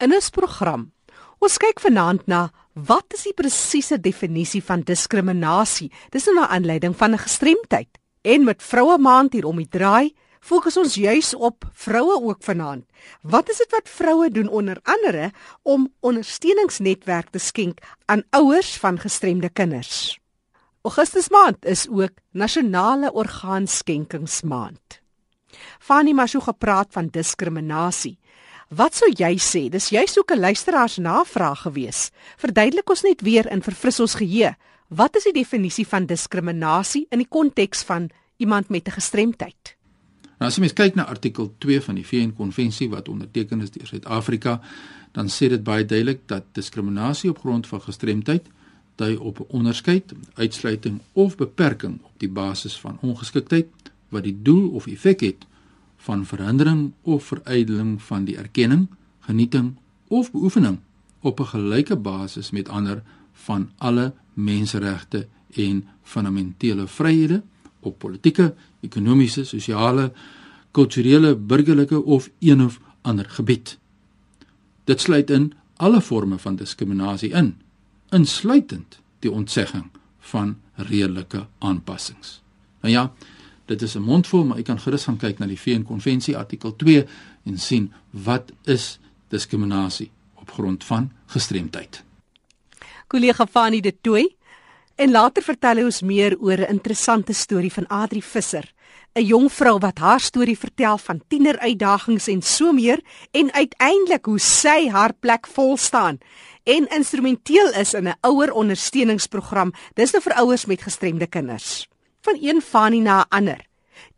In 0.00 0.14
ons 0.16 0.30
program, 0.32 0.86
ons 1.44 1.58
kyk 1.60 1.82
vanaand 1.84 2.22
na 2.30 2.46
wat 2.88 3.12
is 3.12 3.26
die 3.28 3.34
presiese 3.36 3.98
definisie 4.00 4.62
van 4.64 4.80
diskriminasie? 4.88 5.90
Dis 6.08 6.24
nou 6.24 6.40
'n 6.40 6.48
aanleiding 6.56 6.96
van 6.96 7.12
'n 7.12 7.18
gestremdheid. 7.18 7.98
En 8.24 8.44
met 8.44 8.62
Vroue 8.62 8.98
Maand 8.98 9.32
hier 9.32 9.44
om 9.44 9.56
die 9.56 9.68
draai, 9.68 10.14
fokus 10.40 10.76
ons 10.76 10.94
juis 10.94 11.34
op 11.34 11.64
vroue 11.72 12.22
ook 12.22 12.42
vanaand. 12.42 12.84
Wat 13.22 13.50
is 13.50 13.58
dit 13.58 13.70
wat 13.70 13.88
vroue 13.88 14.30
doen 14.30 14.48
onder 14.48 14.78
andere 14.82 15.32
om 15.62 15.92
ondersteuningsnetwerk 16.00 17.30
te 17.30 17.38
skenk 17.38 17.78
aan 18.06 18.22
ouers 18.30 18.76
van 18.76 18.98
gestremde 18.98 19.50
kinders? 19.50 20.18
Augustus 20.82 21.28
maand 21.28 21.64
is 21.64 21.88
ook 21.88 22.12
nasionale 22.32 23.12
orgaanskenkingsmaand. 23.12 25.00
Fanny 25.78 26.12
Mashu 26.12 26.40
gepraat 26.40 26.88
van 26.90 27.06
diskriminasie. 27.06 28.18
Wat 28.70 28.94
sou 28.94 29.08
jy 29.10 29.32
sê? 29.42 29.64
Dis 29.66 29.88
juist 29.90 30.18
ook 30.18 30.30
'n 30.30 30.38
luisteraars 30.38 30.96
navraag 30.96 31.62
gewees. 31.66 32.10
Verduidelik 32.36 32.90
ons 32.90 33.02
net 33.02 33.20
weer 33.20 33.50
in 33.50 33.62
verfris 33.62 34.00
ons 34.00 34.14
geheue. 34.14 34.54
Wat 34.88 35.16
is 35.16 35.24
die 35.24 35.32
definisie 35.32 35.86
van 35.86 36.06
diskriminasie 36.06 37.06
in 37.10 37.18
die 37.18 37.28
konteks 37.28 37.82
van 37.82 38.10
iemand 38.36 38.68
met 38.68 38.86
'n 38.86 38.90
gestremdheid? 38.90 39.76
Nou 40.38 40.48
as 40.48 40.54
jy 40.54 40.60
mens 40.60 40.72
kyk 40.72 40.94
na 40.94 41.04
artikel 41.06 41.54
2 41.58 41.80
van 41.80 41.94
die 41.94 42.06
VN-konvensie 42.06 42.88
wat 42.90 43.08
onderteken 43.08 43.60
is 43.60 43.70
deur 43.70 43.86
Suid-Afrika, 43.86 44.60
dan 45.12 45.26
sê 45.26 45.48
dit 45.48 45.62
baie 45.64 45.84
duidelik 45.84 46.20
dat 46.26 46.44
diskriminasie 46.52 47.30
op 47.30 47.38
grond 47.38 47.66
van 47.66 47.80
gestremdheid 47.80 48.46
dui 48.96 49.16
op 49.16 49.46
onderskeid, 49.48 50.12
uitsluiting 50.34 51.00
of 51.12 51.36
beperking 51.36 51.98
op 52.02 52.12
die 52.16 52.28
basis 52.28 52.78
van 52.80 52.98
ongeskiktheid 53.00 53.66
wat 54.08 54.22
die 54.22 54.38
doel 54.42 54.70
of 54.70 54.86
effek 54.86 55.20
het 55.20 55.46
van 56.00 56.26
verhindering 56.26 56.92
of 57.02 57.24
verydeling 57.24 58.02
van 58.02 58.24
die 58.24 58.36
erkenning, 58.36 58.88
genieting 59.20 59.74
of 60.08 60.30
beoefening 60.32 60.78
op 61.20 61.40
'n 61.40 61.52
gelyke 61.52 61.96
basis 61.96 62.50
met 62.50 62.68
ander 62.68 63.02
van 63.32 63.70
alle 63.76 64.12
menseregte 64.34 65.26
en 65.54 65.84
fundamentele 66.02 66.86
vryhede 66.86 67.42
op 67.80 67.98
politieke, 67.98 68.54
ekonomiese, 68.80 69.44
sosiale, 69.44 70.12
kulturele, 70.70 71.36
burgerlike 71.36 72.04
of 72.04 72.30
een 72.38 72.62
of 72.64 72.80
ander 73.00 73.30
gebied. 73.30 73.78
Dit 74.84 75.00
sluit 75.00 75.30
in 75.30 75.52
alle 75.76 76.00
forme 76.00 76.38
van 76.38 76.56
diskriminasie 76.56 77.30
in, 77.30 77.56
insluitend 78.08 79.00
die 79.18 79.30
ontsegging 79.30 79.90
van 80.18 80.56
redelike 80.74 81.46
aanpassings. 81.58 82.42
Nou 82.80 82.94
ja, 82.94 83.12
Dit 83.70 83.82
is 83.82 83.94
'n 83.94 84.02
mondvol, 84.02 84.44
maar 84.44 84.58
u 84.58 84.62
kan 84.62 84.80
gerus 84.80 85.04
gaan 85.04 85.16
kyk 85.16 85.38
na 85.38 85.46
die 85.46 85.60
VN 85.60 85.82
konvensie 85.82 86.36
artikel 86.36 86.76
2 86.76 87.06
en 87.44 87.58
sien 87.58 87.92
wat 88.10 88.52
is 88.64 88.98
diskriminasie 89.28 90.10
op 90.34 90.50
grond 90.50 90.84
van 90.84 91.10
gestremdheid. 91.26 92.02
Kollega 93.06 93.46
Fani 93.46 93.80
de 93.80 93.94
Tooi 94.00 94.36
en 94.94 95.10
later 95.10 95.42
vertel 95.42 95.76
hy 95.76 95.82
ons 95.82 96.02
meer 96.02 96.36
oor 96.38 96.58
'n 96.58 96.70
interessante 96.70 97.32
storie 97.32 97.72
van 97.72 97.86
Adri 97.86 98.22
Visser, 98.22 98.72
'n 99.14 99.24
jong 99.24 99.52
vrou 99.52 99.78
wat 99.78 99.98
haar 99.98 100.20
storie 100.20 100.58
vertel 100.58 100.98
van 100.98 101.22
tieneruitdagings 101.28 102.26
en 102.26 102.42
so 102.42 102.72
meer 102.72 103.00
en 103.30 103.52
uiteindelik 103.52 104.24
hoe 104.24 104.38
sy 104.38 104.88
haar 104.88 105.12
plek 105.20 105.46
vol 105.46 105.76
staan 105.76 106.18
en 106.64 106.88
instrumenteel 106.88 107.72
is 107.72 107.94
in 107.94 108.08
'n 108.08 108.18
ouer 108.20 108.52
ondersteuningsprogram. 108.52 109.72
Dis 109.94 110.12
nou 110.12 110.22
vir 110.22 110.32
ouers 110.32 110.66
met 110.66 110.82
gestremde 110.82 111.26
kinders 111.26 111.89
van 112.20 112.38
een 112.40 112.60
Fani 112.60 113.00
na 113.00 113.20
'n 113.20 113.28
ander. 113.28 113.60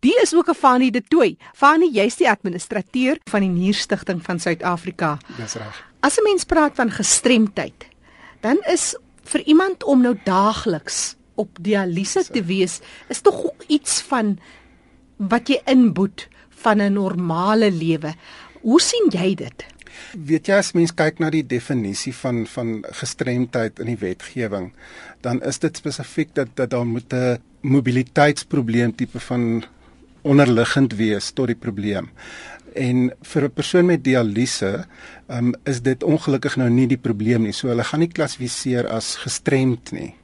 Die 0.01 0.21
is 0.23 0.35
ook 0.35 0.49
'n 0.49 0.55
Fani 0.55 0.91
de 0.91 1.03
Tooi. 1.03 1.37
Fani, 1.55 1.91
jy's 1.91 2.17
die 2.17 2.31
administrateur 2.31 3.19
van 3.31 3.41
die 3.41 3.49
Nierstigting 3.49 4.23
van 4.23 4.39
Suid-Afrika. 4.39 5.19
Dis 5.37 5.55
reg. 5.55 5.85
As 6.01 6.19
'n 6.19 6.23
mens 6.23 6.45
praat 6.45 6.75
van 6.75 6.91
gestremdheid, 6.91 7.87
dan 8.41 8.59
is 8.67 8.97
vir 9.23 9.41
iemand 9.41 9.85
om 9.85 10.01
nou 10.01 10.19
daagliks 10.25 11.17
op 11.35 11.59
dialyse 11.61 12.25
te 12.25 12.43
wees, 12.45 12.81
is 13.09 13.21
tog 13.21 13.51
iets 13.67 14.01
van 14.01 14.39
wat 15.17 15.49
jy 15.49 15.61
inboet 15.65 16.29
van 16.49 16.81
'n 16.81 16.93
normale 16.93 17.71
lewe. 17.71 18.15
Hoe 18.61 18.81
sien 18.81 19.11
jy 19.11 19.35
dit? 19.35 19.67
Weet 20.13 20.49
jy 20.49 20.59
as 20.61 20.73
mens 20.77 20.95
kyk 20.95 21.21
na 21.21 21.31
die 21.31 21.45
definisie 21.47 22.15
van 22.15 22.47
van 22.47 22.83
gestremdheid 23.01 23.79
in 23.83 23.87
die 23.87 24.01
wetgewing, 24.01 24.73
dan 25.21 25.43
is 25.43 25.59
dit 25.59 25.77
spesifiek 25.77 26.35
dat 26.35 26.57
dat 26.57 26.71
daar 26.71 26.87
moet 26.87 27.13
'n 27.13 27.39
mobiliteitsprobleem 27.61 28.95
tipe 28.95 29.21
van 29.21 29.65
onderliggend 30.23 30.95
wees 30.95 31.31
tot 31.31 31.47
die 31.47 31.59
probleem. 31.59 32.11
En 32.75 33.13
vir 33.23 33.45
'n 33.45 33.53
persoon 33.53 33.87
met 33.87 34.05
dialyse, 34.05 34.87
um, 35.29 35.55
is 35.65 35.83
dit 35.83 36.03
ongelukkig 36.03 36.57
nou 36.57 36.71
nie 36.71 36.87
die 36.87 37.01
probleem 37.01 37.43
nie. 37.43 37.53
So 37.53 37.69
hulle 37.69 37.85
gaan 37.85 38.01
nie 38.01 38.13
klassifiseer 38.13 38.89
as 38.89 39.17
gestremd 39.17 39.93
nie. 39.93 40.15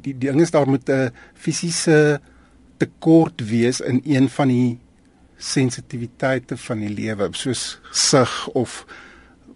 Die 0.00 0.18
ding 0.18 0.40
is 0.40 0.50
daar 0.50 0.68
moet 0.68 0.88
'n 0.88 1.10
fisiese 1.34 2.20
tekort 2.76 3.40
wees 3.40 3.80
in 3.80 4.00
een 4.04 4.28
van 4.28 4.48
die 4.48 4.78
sensitiwiteite 5.38 6.56
van 6.56 6.80
die 6.80 6.94
lewe, 6.94 7.28
soos 7.32 7.78
sig 7.90 8.48
of 8.48 8.86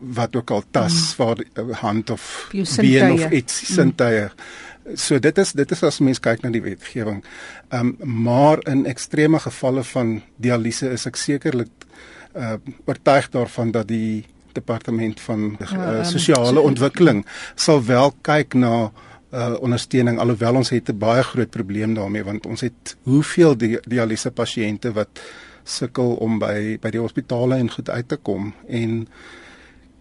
wat 0.03 0.37
ook 0.37 0.51
al 0.51 0.63
tas, 0.71 1.17
mm. 1.17 1.25
waar 1.25 1.39
eh, 1.39 1.77
hand 1.81 2.11
of 2.11 2.49
been 2.77 3.13
of 3.13 3.31
iets 3.31 3.75
sintuie. 3.75 4.29
Mm 4.29 4.71
So 4.95 5.19
dit 5.19 5.39
is 5.39 5.53
dit 5.53 5.71
is 5.71 5.83
as 5.87 6.01
mens 6.03 6.19
kyk 6.19 6.43
na 6.43 6.51
die 6.51 6.63
wetgewing. 6.63 7.23
Ehm 7.71 7.93
um, 8.03 8.23
maar 8.25 8.59
in 8.67 8.87
ekstreme 8.87 9.39
gevalle 9.39 9.85
van 9.85 10.23
dialyse 10.37 10.91
is 10.91 11.07
ek 11.07 11.17
sekerlik 11.17 11.87
uh 12.35 12.57
oortuig 12.85 13.29
daarvan 13.31 13.71
dat 13.71 13.89
die 13.89 14.25
departement 14.53 15.21
van 15.21 15.57
uh, 15.61 16.03
sosiale 16.05 16.61
ontwikkeling 16.61 17.23
sal 17.55 17.85
wel 17.85 18.15
kyk 18.27 18.55
na 18.55 18.91
uh 19.31 19.55
ondersteuning 19.61 20.19
alhoewel 20.19 20.59
ons 20.61 20.71
het 20.71 20.91
'n 20.91 20.99
baie 20.99 21.23
groot 21.23 21.51
probleem 21.51 21.95
daarmee 21.95 22.25
want 22.25 22.47
ons 22.47 22.61
het 22.61 22.97
hoeveel 23.03 23.57
di 23.57 23.79
dialyse 23.87 24.31
pasiënte 24.31 24.93
wat 24.93 25.23
sukkel 25.65 26.15
om 26.15 26.39
by 26.39 26.79
by 26.81 26.91
die 26.91 27.01
hospitale 27.01 27.57
en 27.57 27.71
goed 27.71 27.91
uit 27.91 28.09
te 28.09 28.17
kom 28.17 28.53
en 28.69 29.09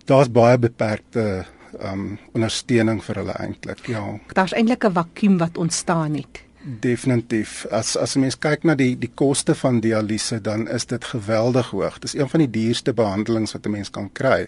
daar's 0.06 0.31
baie 0.31 0.57
beperkte 0.57 1.45
um 1.79 2.17
ondersteuning 2.35 3.01
vir 3.03 3.22
hulle 3.22 3.35
eintlik. 3.39 3.88
Ja. 3.88 4.19
Daar's 4.34 4.53
eintlik 4.53 4.84
'n 4.85 4.94
vakuum 4.94 5.38
wat 5.38 5.57
ontstaan 5.57 6.16
het. 6.16 6.44
Definitief. 6.63 7.66
As 7.72 7.97
as 7.97 8.16
'n 8.16 8.19
mens 8.19 8.38
kyk 8.38 8.63
na 8.63 8.75
die 8.75 8.97
die 8.97 9.11
koste 9.16 9.56
van 9.56 9.79
dialyse, 9.79 10.41
dan 10.41 10.67
is 10.69 10.85
dit 10.85 11.06
geweldig 11.06 11.69
hoog. 11.69 11.94
Dit 11.94 12.03
is 12.03 12.19
een 12.19 12.29
van 12.29 12.40
die 12.40 12.50
duurste 12.50 12.94
behandelings 12.94 13.51
wat 13.51 13.66
'n 13.66 13.72
mens 13.72 13.90
kan 13.90 14.11
kry. 14.11 14.47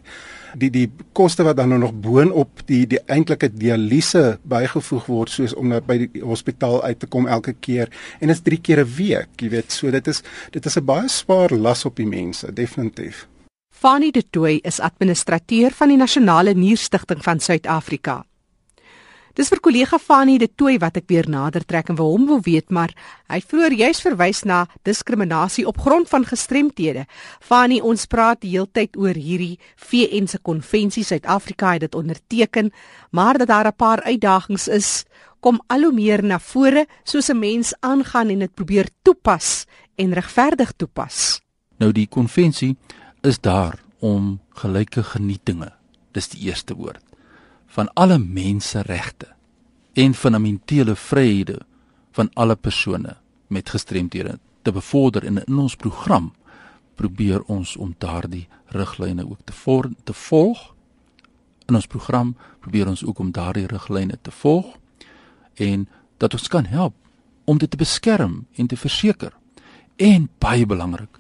Die 0.56 0.69
die 0.69 0.92
koste 1.12 1.44
wat 1.44 1.58
dan 1.58 1.69
nou 1.69 1.80
nog 1.80 1.94
boonop 1.94 2.62
die 2.66 2.88
die 2.88 3.00
eintlike 3.06 3.53
dialyse 3.53 4.40
bygevoeg 4.44 5.06
word 5.06 5.30
soos 5.30 5.53
om 5.53 5.69
by 5.86 5.97
die 5.97 6.22
hospitaal 6.22 6.84
uit 6.84 7.00
te 7.00 7.08
kom 7.08 7.28
elke 7.28 7.53
keer 7.53 7.90
en 8.19 8.28
dit 8.28 8.36
is 8.36 8.42
3 8.42 8.62
keer 8.62 8.80
'n 8.80 8.96
week, 8.96 9.30
jy 9.36 9.50
weet. 9.50 9.72
So 9.72 9.92
dit 9.92 10.08
is 10.08 10.22
dit 10.52 10.66
is 10.66 10.78
'n 10.78 10.86
baie 10.86 11.08
swaar 11.08 11.50
las 11.50 11.86
op 11.86 11.96
die 11.96 12.08
mense, 12.08 12.53
definitief. 12.53 13.28
Fani 13.83 14.11
de 14.16 14.23
Tooi 14.29 14.61
is 14.63 14.79
administrateur 14.79 15.73
van 15.75 15.89
die 15.91 15.97
Nasionale 15.99 16.53
Nierstigting 16.55 17.19
van 17.19 17.41
Suid-Afrika. 17.44 18.21
Dis 19.35 19.51
vir 19.51 19.59
kollega 19.59 19.99
Fani 19.99 20.38
de 20.39 20.47
Tooi 20.47 20.77
wat 20.79 21.01
ek 21.01 21.09
weer 21.11 21.27
nader 21.27 21.66
trek 21.67 21.91
en 21.91 21.97
wil 21.99 22.13
hom 22.13 22.29
wil 22.29 22.39
weet, 22.45 22.69
maar 22.71 22.94
hy 23.27 23.41
vroeër 23.44 23.75
juis 23.81 23.99
verwys 24.05 24.45
na 24.47 24.61
diskriminasie 24.88 25.67
op 25.67 25.83
grond 25.83 26.07
van 26.07 26.23
gestremthede. 26.23 27.03
Fani, 27.44 27.81
ons 27.83 28.07
praat 28.07 28.39
die 28.45 28.53
heeltyd 28.53 28.95
oor 28.95 29.19
hierdie 29.19 29.59
VN 29.89 30.31
se 30.31 30.39
konvensie 30.39 31.03
Suid-Afrika 31.03 31.75
het 31.75 31.89
dit 31.89 32.00
onderteken, 32.00 32.71
maar 33.11 33.35
dat 33.38 33.51
daar 33.51 33.67
'n 33.67 33.75
paar 33.75 34.03
uitdagings 34.07 34.69
is 34.71 35.03
kom 35.41 35.59
al 35.67 35.83
hoe 35.83 35.91
meer 35.91 36.23
na 36.23 36.39
vore 36.39 36.88
soos 37.03 37.27
'n 37.29 37.39
mens 37.39 37.75
aangaan 37.81 38.29
en 38.29 38.39
dit 38.39 38.53
probeer 38.55 38.88
toepas 39.03 39.65
en 39.97 40.13
regverdig 40.13 40.71
toepas. 40.71 41.41
Nou 41.77 41.91
die 41.91 42.07
konvensie 42.07 42.77
is 43.23 43.39
daar 43.39 43.79
om 44.00 44.39
gelyke 44.59 45.03
genietinge, 45.03 45.72
dis 46.11 46.28
die 46.34 46.50
eerste 46.50 46.75
woord, 46.75 47.03
van 47.71 47.88
alle 47.94 48.19
menseregte 48.19 49.31
en 49.94 50.13
fundamentele 50.13 50.95
vryhede 50.95 51.62
van 52.12 52.30
alle 52.33 52.56
persone 52.56 53.15
met 53.48 53.69
gestremthede 53.69 54.39
te 54.62 54.71
bevorder 54.71 55.24
en 55.24 55.39
in 55.44 55.57
ons 55.57 55.75
program 55.75 56.33
probeer 56.95 57.42
ons 57.48 57.75
om 57.77 57.95
daardie 57.98 58.48
riglyne 58.75 59.25
ook 59.30 59.39
te 59.44 59.53
voor, 59.53 59.89
te 60.03 60.13
volg. 60.13 60.74
In 61.65 61.75
ons 61.75 61.88
program 61.88 62.36
probeer 62.59 62.88
ons 62.88 63.06
ook 63.06 63.19
om 63.19 63.31
daardie 63.31 63.68
riglyne 63.68 64.18
te 64.21 64.31
volg 64.31 64.75
en 65.53 65.88
dat 66.18 66.33
ons 66.33 66.48
kan 66.48 66.65
help 66.65 66.95
om 67.45 67.57
dit 67.57 67.69
te 67.69 67.77
beskerm 67.77 68.45
en 68.56 68.68
te 68.68 68.77
verseker. 68.77 69.33
En 69.95 70.30
baie 70.38 70.65
belangrik, 70.65 71.19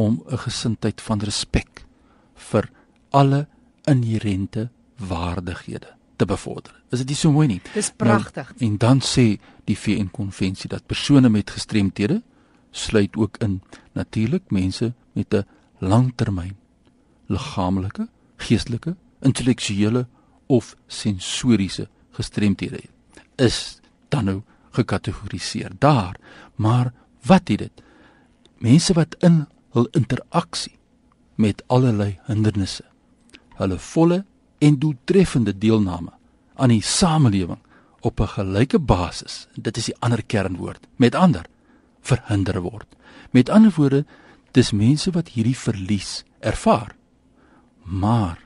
om 0.00 0.22
'n 0.26 0.38
gesindheid 0.38 1.00
van 1.00 1.18
respek 1.20 1.84
vir 2.34 2.70
alle 3.10 3.46
inherente 3.84 4.68
waardighede 4.96 5.94
te 6.16 6.24
bevorder. 6.24 6.82
Is 6.90 6.98
dit 6.98 7.08
nie 7.08 7.16
so 7.16 7.32
mooi 7.32 7.46
nie? 7.46 7.60
Dis 7.74 7.90
pragtig. 7.96 8.52
Nou, 8.58 8.70
en 8.70 8.78
dan 8.78 9.00
sê 9.00 9.40
die 9.64 9.78
VN 9.78 10.10
konvensie 10.10 10.68
dat 10.68 10.86
persone 10.86 11.28
met 11.28 11.50
gestremthede 11.50 12.22
sluit 12.70 13.16
ook 13.16 13.36
in 13.36 13.62
natuurlik 13.92 14.50
mense 14.50 14.92
met 15.12 15.34
'n 15.34 15.46
langtermyn 15.78 16.56
liggaamlike, 17.26 18.08
geestelike 18.36 18.96
intellektuele 19.20 20.06
of 20.46 20.76
sensoriese 20.86 21.88
gestremthede 22.10 22.80
is 23.36 23.80
dan 24.08 24.24
nou 24.24 24.42
gekategoriseer 24.70 25.70
daar. 25.78 26.16
Maar 26.54 26.92
wat 27.22 27.48
het 27.48 27.58
dit? 27.58 27.82
Mense 28.58 28.92
wat 28.92 29.16
in 29.18 29.46
hul 29.74 29.88
interaksie 29.96 30.76
met 31.40 31.62
allerlei 31.66 32.18
hindernisse, 32.26 32.84
hulle 33.60 33.78
volle 33.78 34.24
en 34.58 34.78
doeltreffende 34.78 35.54
deelname 35.58 36.12
aan 36.60 36.74
die 36.74 36.82
samelewing 36.82 37.60
op 38.00 38.20
'n 38.20 38.34
gelyke 38.36 38.78
basis, 38.78 39.46
dit 39.54 39.76
is 39.76 39.84
die 39.84 39.96
ander 39.98 40.22
kernwoord, 40.22 40.86
met 40.96 41.14
ander 41.14 41.46
verhinder 42.00 42.60
word. 42.60 42.86
Met 43.30 43.48
ander 43.48 43.72
woorde, 43.76 44.04
dis 44.52 44.72
mense 44.72 45.10
wat 45.10 45.28
hierdie 45.28 45.56
verlies 45.56 46.24
ervaar. 46.40 46.96
Maar 47.84 48.38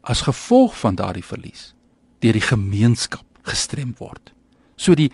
as 0.00 0.20
gevolg 0.26 0.78
van 0.78 0.94
daardie 0.94 1.24
verlies, 1.24 1.74
deur 2.18 2.32
die 2.32 2.46
gemeenskap 2.46 3.26
gestrem 3.42 3.94
word. 3.98 4.32
So 4.76 4.94
die 4.94 5.10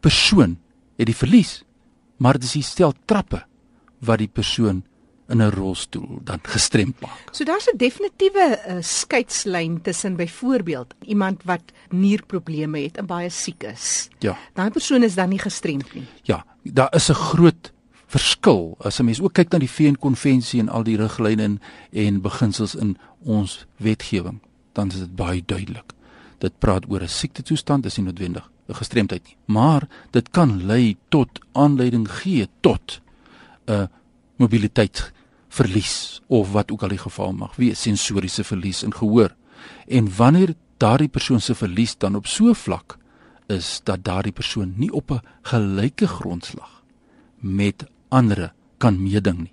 persoon 0.00 0.58
het 0.96 1.06
die 1.06 1.16
verlies, 1.16 1.62
maar 2.16 2.32
dit 2.32 2.44
is 2.48 2.52
die 2.52 2.62
stel 2.62 2.94
trappe 3.04 3.44
wat 3.98 4.18
die 4.18 4.30
persoon 4.30 4.84
in 5.28 5.42
'n 5.42 5.50
rolstoel 5.50 6.20
dan 6.24 6.38
gestremd 6.42 7.00
maak. 7.00 7.28
So 7.30 7.44
daar's 7.44 7.66
'n 7.66 7.76
definitiewe 7.76 8.60
uh, 8.68 8.76
skeidslyn 8.80 9.82
tussen 9.82 10.16
byvoorbeeld 10.16 10.94
iemand 11.04 11.42
wat 11.44 11.62
nierprobleme 11.88 12.80
het 12.80 12.96
en 12.96 13.06
baie 13.06 13.30
siek 13.30 13.62
is. 13.62 14.08
Ja. 14.18 14.38
Daai 14.54 14.70
persoon 14.70 15.02
is 15.02 15.14
dan 15.14 15.28
nie 15.28 15.38
gestremd 15.38 15.94
nie. 15.94 16.06
Ja, 16.22 16.44
daar 16.62 16.94
is 16.94 17.08
'n 17.08 17.14
groot 17.14 17.72
verskil 18.06 18.76
as 18.78 18.98
'n 18.98 19.04
mens 19.04 19.20
ook 19.20 19.32
kyk 19.32 19.50
na 19.50 19.58
die 19.58 19.70
VN-konvensie 19.70 20.60
en 20.60 20.68
al 20.68 20.82
die 20.82 20.96
riglyne 20.96 21.42
en, 21.42 21.60
en 21.92 22.20
beginsels 22.20 22.74
in 22.74 22.96
ons 23.22 23.66
wetgewing, 23.76 24.40
dan 24.72 24.88
is 24.88 24.98
dit 24.98 25.16
baie 25.16 25.42
duidelik. 25.46 25.92
Dit 26.38 26.58
praat 26.58 26.84
oor 26.88 27.02
'n 27.02 27.08
siektetoestand, 27.08 27.82
dis 27.82 27.96
nie 27.96 28.06
noodwendig 28.06 28.50
'n 28.68 28.74
gestremdheid 28.74 29.24
nie, 29.24 29.36
maar 29.44 29.88
dit 30.10 30.30
kan 30.30 30.66
lei 30.66 30.96
tot 31.08 31.28
aanleiding 31.52 32.10
gee 32.10 32.48
tot 32.60 33.00
'n 33.66 33.88
mobiliteitsverlies 35.58 36.20
of 36.26 36.52
wat 36.52 36.70
ook 36.70 36.82
al 36.82 36.88
die 36.88 36.98
geval 36.98 37.32
mag 37.32 37.56
wees, 37.56 37.82
sensoriese 37.82 38.44
verlies 38.44 38.82
in 38.82 38.94
gehoor. 38.94 39.34
En 39.86 40.08
wanneer 40.16 40.54
daardie 40.78 41.08
persoon 41.08 41.40
se 41.40 41.54
verlies 41.54 41.96
dan 41.98 42.14
op 42.14 42.26
so 42.26 42.52
vlak 42.52 42.98
is 43.46 43.80
dat 43.84 44.04
daardie 44.04 44.32
persoon 44.32 44.74
nie 44.76 44.92
op 44.92 45.10
'n 45.10 45.22
gelyke 45.42 46.06
grondslag 46.06 46.82
met 47.40 47.86
ander 48.08 48.52
kan 48.78 49.02
meeding 49.02 49.38
nie, 49.38 49.52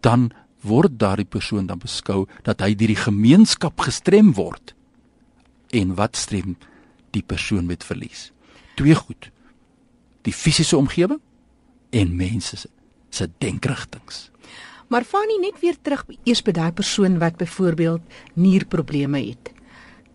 dan 0.00 0.30
word 0.60 0.98
daardie 0.98 1.26
persoon 1.28 1.66
dan 1.66 1.78
beskou 1.78 2.26
dat 2.42 2.60
hy 2.60 2.74
deur 2.74 2.88
die 2.88 3.04
gemeenskap 3.04 3.80
gestrem 3.80 4.32
word. 4.32 4.74
En 5.70 5.94
wat 5.94 6.16
strem 6.16 6.56
die 7.10 7.22
persoon 7.22 7.66
met 7.66 7.84
verlies? 7.84 8.32
Twee 8.74 8.94
goed. 8.94 9.30
Die 10.22 10.32
fisiese 10.32 10.76
omgewing 10.76 11.20
en 11.90 12.16
mense 12.16 12.56
se 13.10 13.30
denkrigtings. 13.38 14.31
Maar 14.92 15.06
Fanny 15.08 15.38
net 15.40 15.56
weer 15.62 15.78
terug 15.80 16.04
eers 16.28 16.42
by 16.44 16.52
daai 16.52 16.72
persoon 16.76 17.16
wat 17.20 17.38
byvoorbeeld 17.40 18.02
nierprobleme 18.36 19.22
het. 19.24 19.48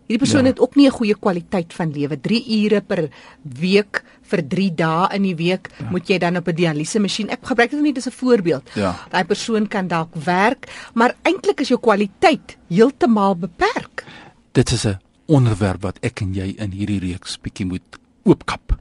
Hierdie 0.08 0.22
persoon 0.22 0.46
ja. 0.46 0.52
het 0.54 0.60
ook 0.62 0.76
nie 0.78 0.86
'n 0.88 0.94
goeie 0.94 1.16
kwaliteit 1.20 1.74
van 1.74 1.92
lewe. 1.92 2.20
3 2.22 2.44
ure 2.64 2.82
per 2.82 3.10
week 3.42 4.04
vir 4.22 4.48
3 4.48 4.76
dae 4.76 5.16
in 5.16 5.24
die 5.24 5.36
week 5.36 5.68
ja. 5.80 5.90
moet 5.90 6.08
jy 6.08 6.18
dan 6.18 6.38
op 6.38 6.48
'n 6.48 6.56
dialyse 6.56 7.00
masjien. 7.00 7.30
Ek 7.30 7.42
gebruik 7.42 7.72
dit 7.72 7.82
net 7.82 7.98
as 7.98 8.08
'n 8.08 8.12
voorbeeld. 8.12 8.70
Ja. 8.76 8.96
Daai 9.10 9.26
persoon 9.26 9.68
kan 9.68 9.88
dalk 9.88 10.16
werk, 10.16 10.70
maar 10.94 11.16
eintlik 11.24 11.60
is 11.60 11.68
jou 11.68 11.80
kwaliteit 11.80 12.58
heeltemal 12.70 13.36
beperk. 13.36 14.06
Dit 14.52 14.72
is 14.72 14.86
'n 14.86 15.00
onderwerp 15.26 15.82
wat 15.82 15.98
ek 16.02 16.22
en 16.22 16.34
jy 16.34 16.56
in 16.58 16.72
hierdie 16.72 17.00
reeks 17.00 17.38
bietjie 17.42 17.66
moet 17.66 17.98
oopkap. 18.24 18.78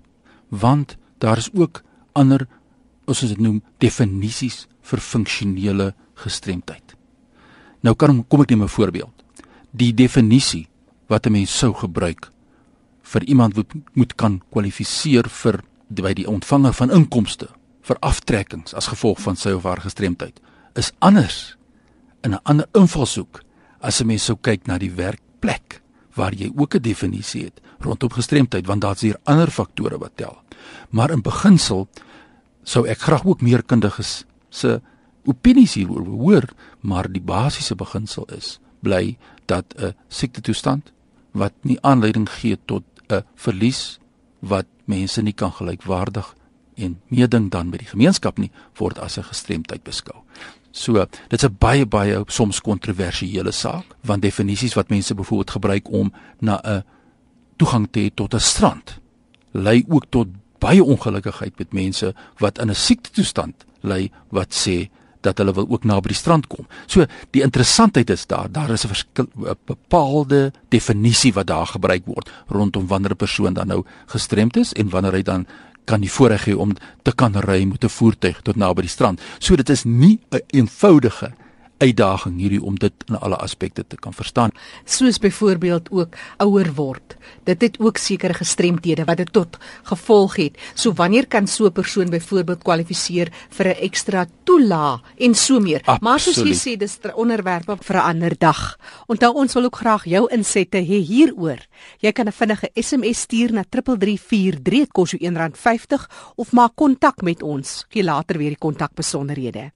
Want 0.48 0.96
daar 1.18 1.38
is 1.38 1.50
ook 1.54 1.82
ander 2.12 2.46
ons 3.06 3.20
het 3.20 3.28
dit 3.28 3.40
noem 3.40 3.62
definisies 3.78 4.66
vir 4.86 5.02
funksionele 5.02 5.94
gestremdheid. 6.14 6.94
Nou 7.82 7.94
kan 7.94 8.24
kom 8.28 8.40
ek 8.40 8.50
neem 8.50 8.62
'n 8.62 8.68
voorbeeld. 8.68 9.24
Die 9.72 9.94
definisie 9.94 10.68
wat 11.08 11.26
'n 11.26 11.32
mens 11.32 11.58
sou 11.58 11.72
gebruik 11.74 12.30
vir 13.02 13.22
iemand 13.24 13.54
wat 13.54 13.66
moet 13.92 14.14
kan 14.14 14.42
kwalifiseer 14.50 15.28
vir 15.28 15.62
by 15.88 16.14
die 16.14 16.28
ontvanger 16.28 16.72
van 16.72 16.90
inkomste 16.90 17.48
vir 17.82 17.96
aftrekkings 18.00 18.74
as 18.74 18.90
gevolg 18.90 19.20
van 19.20 19.36
sy 19.36 19.50
of 19.50 19.62
haar 19.62 19.80
gestremdheid 19.80 20.40
is 20.74 20.92
anders 20.98 21.56
in 22.24 22.34
'n 22.34 22.40
ander 22.42 22.66
invalshoek 22.74 23.42
as 23.80 24.00
'n 24.00 24.06
mens 24.06 24.24
sou 24.24 24.36
kyk 24.36 24.66
na 24.66 24.78
die 24.78 24.90
werkplek 24.90 25.82
waar 26.14 26.34
jy 26.34 26.50
ook 26.56 26.74
'n 26.74 26.82
definisie 26.82 27.44
het 27.44 27.60
rondom 27.78 28.10
gestremdheid 28.10 28.66
want 28.66 28.80
daar's 28.80 29.00
hier 29.00 29.18
ander 29.24 29.50
faktore 29.50 29.98
wat 29.98 30.16
tel. 30.16 30.36
Maar 30.90 31.10
in 31.10 31.22
beginsel 31.22 31.88
sou 32.64 32.86
ek 32.86 32.98
graag 32.98 33.24
ook 33.24 33.40
meer 33.40 33.62
kundiges 33.62 34.24
se 34.56 34.80
opinies 35.26 35.74
hieroor 35.74 36.06
hoor, 36.06 36.48
maar 36.80 37.08
die 37.12 37.22
basiese 37.22 37.74
beginsel 37.74 38.28
is 38.36 38.58
bly 38.80 39.16
dat 39.46 39.74
'n 39.76 39.94
siektetoestand 40.08 40.92
wat 41.32 41.52
nie 41.62 41.78
aanleiding 41.80 42.28
gee 42.28 42.58
tot 42.64 42.84
'n 43.08 43.24
verlies 43.34 43.98
wat 44.40 44.66
mense 44.84 45.22
nie 45.22 45.32
kan 45.32 45.52
gelykwaardig 45.52 46.34
en 46.74 47.00
meeding 47.08 47.50
dan 47.50 47.68
met 47.68 47.78
die 47.78 47.88
gemeenskap 47.88 48.38
nie 48.38 48.50
word 48.78 48.98
as 48.98 49.18
'n 49.18 49.22
gestremdheid 49.22 49.82
beskou. 49.82 50.22
So, 50.70 51.06
dit's 51.28 51.44
'n 51.44 51.56
baie 51.58 51.86
baie 51.86 52.22
soms 52.26 52.60
kontroversiële 52.60 53.52
saak 53.52 53.84
want 54.04 54.22
definisies 54.22 54.74
wat 54.74 54.88
mense 54.88 55.14
byvoorbeeld 55.14 55.50
gebruik 55.50 55.90
om 55.90 56.12
na 56.40 56.60
'n 56.64 56.84
toegang 57.56 57.88
te 57.90 58.00
hê 58.00 58.14
tot 58.14 58.34
'n 58.34 58.40
strand 58.40 59.00
lei 59.52 59.84
ook 59.88 60.06
tot 60.10 60.28
baie 60.58 60.84
ongelukkigheid 60.84 61.58
met 61.58 61.72
mense 61.72 62.14
wat 62.38 62.58
in 62.58 62.70
'n 62.70 62.74
siektetoestand 62.74 63.64
lê 63.82 64.10
wat 64.30 64.54
sê 64.54 64.88
dat 65.20 65.38
hulle 65.38 65.54
wil 65.56 65.66
ook 65.68 65.84
na 65.84 65.98
by 66.00 66.12
die 66.12 66.18
strand 66.18 66.46
kom. 66.46 66.66
So 66.86 67.06
die 67.30 67.42
interessantheid 67.42 68.10
is 68.10 68.26
daar, 68.26 68.48
daar 68.52 68.70
is 68.70 68.86
'n 68.86 69.56
bepaalde 69.66 70.52
definisie 70.68 71.32
wat 71.32 71.46
daar 71.46 71.66
gebruik 71.66 72.04
word 72.06 72.30
rondom 72.48 72.86
wanneer 72.86 73.10
'n 73.10 73.16
persoon 73.16 73.54
dan 73.54 73.66
nou 73.66 73.84
gestremd 74.06 74.56
is 74.56 74.72
en 74.72 74.90
wanneer 74.90 75.12
hy 75.12 75.22
dan 75.22 75.46
kan 75.84 76.00
die 76.00 76.10
voorreg 76.10 76.44
hê 76.44 76.54
om 76.54 76.74
te 77.02 77.12
kan 77.14 77.34
ry 77.34 77.64
met 77.64 77.84
'n 77.84 77.88
voertuig 77.88 78.42
tot 78.42 78.56
naby 78.56 78.80
die 78.80 78.90
strand. 78.90 79.20
So 79.38 79.56
dit 79.56 79.68
is 79.68 79.84
nie 79.84 80.18
'n 80.30 80.40
eenvoudige 80.46 81.32
uitdaging 81.78 82.38
hierdie 82.40 82.62
om 82.62 82.76
dit 82.80 83.04
in 83.08 83.18
alle 83.18 83.36
aspekte 83.36 83.84
te 83.86 83.96
kan 83.96 84.14
verstaan. 84.14 84.50
Soos 84.84 85.18
byvoorbeeld 85.18 85.90
ook 85.90 86.16
ouer 86.36 86.72
word. 86.74 87.16
Dit 87.44 87.60
het 87.60 87.78
ook 87.80 87.98
sekere 87.98 88.34
gestremdhede 88.34 89.04
wat 89.04 89.16
dit 89.16 89.32
tot 89.32 89.58
gevolg 89.82 90.36
het. 90.36 90.58
So 90.74 90.92
wanneer 90.92 91.26
kan 91.26 91.46
so 91.46 91.66
'n 91.66 91.72
persoon 91.72 92.10
byvoorbeeld 92.10 92.62
kwalifiseer 92.62 93.32
vir 93.50 93.66
'n 93.66 93.80
ekstra 93.80 94.26
toelaag 94.44 95.00
en 95.18 95.34
so 95.34 95.60
meer. 95.60 95.80
Absoluut. 95.80 96.00
Maar 96.00 96.20
soos 96.20 96.36
jy 96.36 96.54
sê, 96.54 96.78
dis 96.78 96.98
onderwerpe 97.14 97.76
vir 97.80 97.96
'n 97.96 98.08
ander 98.08 98.34
dag. 98.38 98.78
Onthou 99.06 99.34
ons 99.34 99.54
wil 99.54 99.64
ook 99.64 99.76
graag 99.76 100.04
jou 100.04 100.26
insette 100.32 100.78
hê 100.78 101.00
hieroor. 101.02 101.58
Jy 101.98 102.12
kan 102.12 102.26
'n 102.26 102.32
vinnige 102.32 102.70
SMS 102.74 103.20
stuur 103.20 103.52
na 103.52 103.64
3343 103.68 104.86
dit 104.86 104.92
kos 104.92 105.10
jou 105.10 105.22
R1.50 105.22 106.06
of 106.36 106.52
maak 106.52 106.76
kontak 106.76 107.22
met 107.22 107.42
ons. 107.42 107.84
Gee 107.88 108.04
later 108.04 108.38
weer 108.38 108.54
die 108.54 108.58
kontakbesonderhede. 108.58 109.72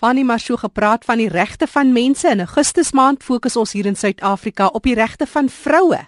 Fanny 0.00 0.22
maar 0.22 0.40
so 0.40 0.56
gepraat 0.56 1.04
van 1.04 1.20
die 1.20 1.28
regte 1.28 1.66
van 1.66 1.92
mense 1.92 2.30
in 2.32 2.40
Augustus 2.40 2.92
maand 2.96 3.20
fokus 3.22 3.56
ons 3.60 3.74
hier 3.76 3.84
in 3.86 3.96
Suid-Afrika 3.96 4.70
op 4.72 4.86
die 4.88 4.94
regte 4.96 5.26
van 5.28 5.50
vroue. 5.52 5.98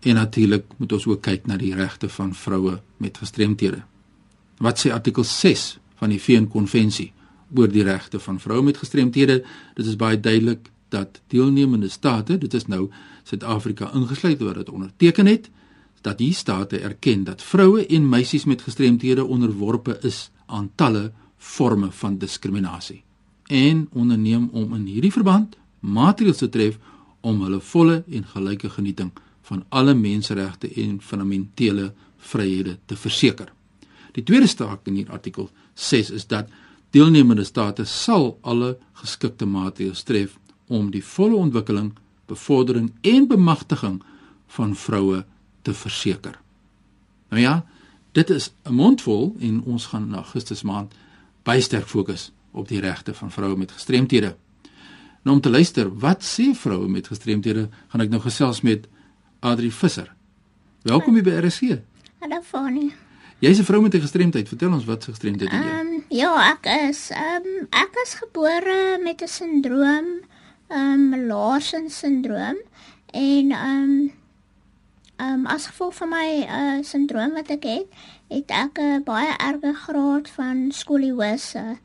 En 0.00 0.14
natuurlik 0.14 0.66
moet 0.76 0.92
ons 0.92 1.06
ook 1.06 1.22
kyk 1.24 1.48
na 1.48 1.56
die 1.56 1.72
regte 1.74 2.10
van 2.12 2.34
vroue 2.36 2.74
met 3.00 3.16
gestremthede. 3.16 3.80
Wat 4.60 4.84
sê 4.84 4.92
artikel 4.92 5.24
6 5.24 5.64
van 6.02 6.12
die 6.12 6.20
VN-konvensie 6.20 7.08
oor 7.56 7.72
die 7.72 7.88
regte 7.88 8.20
van 8.20 8.36
vroue 8.44 8.68
met 8.68 8.76
gestremthede? 8.76 9.40
Dit 9.74 9.86
is 9.88 9.96
baie 9.96 10.20
duidelik 10.20 10.68
dat 10.92 11.24
deelnemende 11.32 11.88
state, 11.88 12.36
dit 12.38 12.54
is 12.54 12.68
nou 12.68 12.90
Suid-Afrika 13.24 13.88
ingesluit 13.96 14.40
wat 14.44 14.60
dit 14.60 14.68
onderteken 14.68 15.26
het, 15.26 15.48
dat 16.04 16.18
die 16.20 16.34
state 16.36 16.84
erken 16.84 17.24
dat 17.24 17.40
vroue 17.42 17.86
en 17.86 18.08
meisies 18.08 18.44
met 18.44 18.68
gestremthede 18.68 19.24
onderworpe 19.24 19.96
is 20.02 20.26
aan 20.46 20.74
talle 20.74 21.12
forme 21.38 21.88
van 21.90 22.18
diskriminasie 22.18 23.04
en 23.50 23.88
onderneem 23.92 24.48
om 24.52 24.74
in 24.74 24.86
hierdie 24.86 25.12
verband 25.12 25.56
maatreëls 25.80 26.42
te 26.42 26.48
tref 26.48 26.78
om 27.26 27.40
hulle 27.42 27.60
volle 27.60 28.02
en 28.06 28.26
gelyke 28.34 28.70
genieting 28.70 29.10
van 29.48 29.64
alle 29.68 29.94
menseregte 29.94 30.70
en 30.82 31.00
fundamentele 31.02 31.90
vryhede 32.30 32.76
te 32.86 32.96
verseker. 32.96 33.50
Die 34.14 34.22
tweede 34.22 34.46
staak 34.46 34.86
in 34.86 35.00
hierdie 35.00 35.14
artikel 35.14 35.50
6 35.74 36.12
is 36.14 36.26
dat 36.30 36.50
deelnemende 36.94 37.44
state 37.44 37.84
sal 37.84 38.36
alle 38.40 38.76
geskikte 39.02 39.46
maatreëls 39.46 40.06
tref 40.06 40.38
om 40.70 40.90
die 40.94 41.02
volle 41.04 41.34
ontwikkeling, 41.34 41.92
bevordering 42.30 42.92
en 43.02 43.26
bemagtiging 43.26 44.00
van 44.54 44.74
vroue 44.76 45.24
te 45.62 45.74
verseker. 45.74 46.38
Nou 47.30 47.42
ja, 47.42 47.64
dit 48.12 48.30
is 48.30 48.52
'n 48.64 48.74
mondvol 48.74 49.34
en 49.40 49.62
ons 49.62 49.86
gaan 49.86 50.06
in 50.06 50.14
Augustus 50.14 50.62
maand 50.62 50.94
baie 51.42 51.60
sterk 51.60 51.86
fokus 51.86 52.30
op 52.50 52.68
die 52.68 52.80
regte 52.80 53.14
van 53.14 53.30
vroue 53.30 53.56
met 53.56 53.72
gestremthede. 53.72 54.36
Nou 55.22 55.36
om 55.36 55.42
te 55.42 55.50
luister, 55.50 55.98
wat 55.98 56.24
sê 56.24 56.50
vroue 56.54 56.88
met 56.88 57.06
gestremthede? 57.06 57.68
Gaan 57.88 58.00
ek 58.00 58.10
nou 58.10 58.22
gesels 58.22 58.60
met 58.60 58.88
Adri 59.40 59.70
Visser. 59.72 60.14
Welkom 60.82 61.14
hier 61.14 61.24
by 61.24 61.36
RSC. 61.44 61.80
Hallo 62.20 62.40
Fani. 62.42 62.92
Jy's 63.40 63.58
'n 63.58 63.64
vrou 63.64 63.80
met 63.82 63.94
'n 63.94 64.00
gestremdheid. 64.00 64.48
Vertel 64.48 64.72
ons 64.72 64.84
wat 64.84 65.02
se 65.02 65.10
gestremdheid 65.10 65.50
het 65.50 65.64
jy? 65.64 65.70
Ehm 65.70 65.86
um, 65.86 66.04
ja, 66.08 66.52
ek 66.52 66.88
is 66.88 67.10
ehm 67.10 67.46
um, 67.46 67.66
ek 67.70 67.92
is 68.04 68.14
gebore 68.14 68.98
met 69.02 69.22
'n 69.22 69.28
sindroom, 69.28 70.08
ehm 70.68 71.12
um, 71.12 71.26
Larsen 71.26 71.90
sindroom 71.90 72.58
en 73.06 73.50
ehm 73.50 73.82
um, 73.82 74.12
ehm 75.16 75.32
um, 75.32 75.46
as 75.46 75.66
gevolg 75.66 75.94
van 75.94 76.08
my 76.08 76.46
uh 76.48 76.82
sindroom 76.82 77.32
wat 77.32 77.50
ek 77.50 77.62
het, 77.62 77.86
het 78.28 78.50
ek 78.50 78.78
'n 78.78 79.02
baie 79.04 79.36
erge 79.36 79.74
graad 79.74 80.28
van 80.28 80.72
skoliose. 80.72 81.78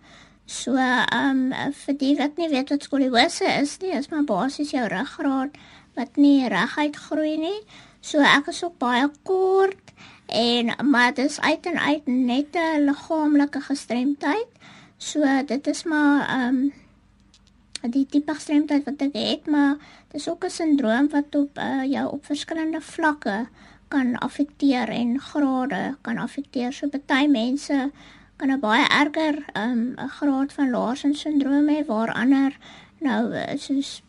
So 0.46 0.76
ehm 0.78 1.52
um, 1.54 1.74
vir 1.74 1.98
die 1.98 2.14
wat 2.20 2.38
nie 2.38 2.50
weet 2.50 2.70
wat 2.70 2.84
skoliose 2.86 3.48
is 3.62 3.80
nie, 3.82 3.96
is 3.98 4.12
maar 4.12 4.24
basies 4.30 4.72
jou 4.76 4.86
ruggraat 4.88 5.58
wat 5.98 6.18
nie 6.22 6.48
reguit 6.50 6.96
groei 7.08 7.38
nie. 7.42 7.60
So 8.02 8.22
ek 8.22 8.52
is 8.54 8.62
ook 8.64 8.78
baie 8.78 9.08
kort 9.24 9.94
en 10.30 10.70
maar 10.86 11.14
dit 11.14 11.26
is 11.26 11.40
uit 11.42 11.66
en 11.66 11.80
uit 11.80 12.08
net 12.08 12.56
'n 12.56 12.86
liggaamlike 12.86 13.62
gestremdheid. 13.62 14.50
So 14.98 15.26
dit 15.46 15.68
is 15.68 15.84
maar 15.84 16.28
ehm 16.30 16.56
um, 16.56 16.74
die 17.92 18.06
tipe 18.06 18.34
gestremdheid 18.34 18.86
wat 18.86 19.02
ek 19.02 19.14
het, 19.14 19.46
maar 19.48 19.76
dit 20.12 20.22
is 20.22 20.30
ook 20.30 20.46
'n 20.46 20.50
sindroom 20.50 21.10
wat 21.10 21.36
op 21.36 21.58
uh, 21.58 21.84
jou 21.84 22.12
op 22.12 22.26
verskillende 22.26 22.82
vlakke 22.82 23.48
kan 23.88 24.18
affekteer 24.18 24.90
en 24.90 25.20
grade 25.20 25.96
kan 26.02 26.18
affekteer. 26.18 26.74
So 26.74 26.90
baie 27.06 27.28
mense 27.28 27.92
kan 28.38 28.52
'n 28.52 28.60
baie 28.60 28.86
erger 28.88 29.46
ehm, 29.54 29.96
um, 29.98 30.10
graad 30.18 30.54
van 30.54 30.70
Larsen 30.70 31.16
sindroom 31.16 31.68
hê 31.70 31.86
waar 31.86 32.14
ander 32.14 32.58
nou 33.00 33.34
eh, 33.34 33.58
soos 33.58 34.02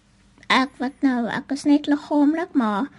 ek 0.49 0.71
wat 0.78 0.92
nou 1.00 1.26
ek 1.28 1.52
is 1.52 1.64
net 1.64 1.87
liggaamlik 1.87 2.52
maar 2.52 2.90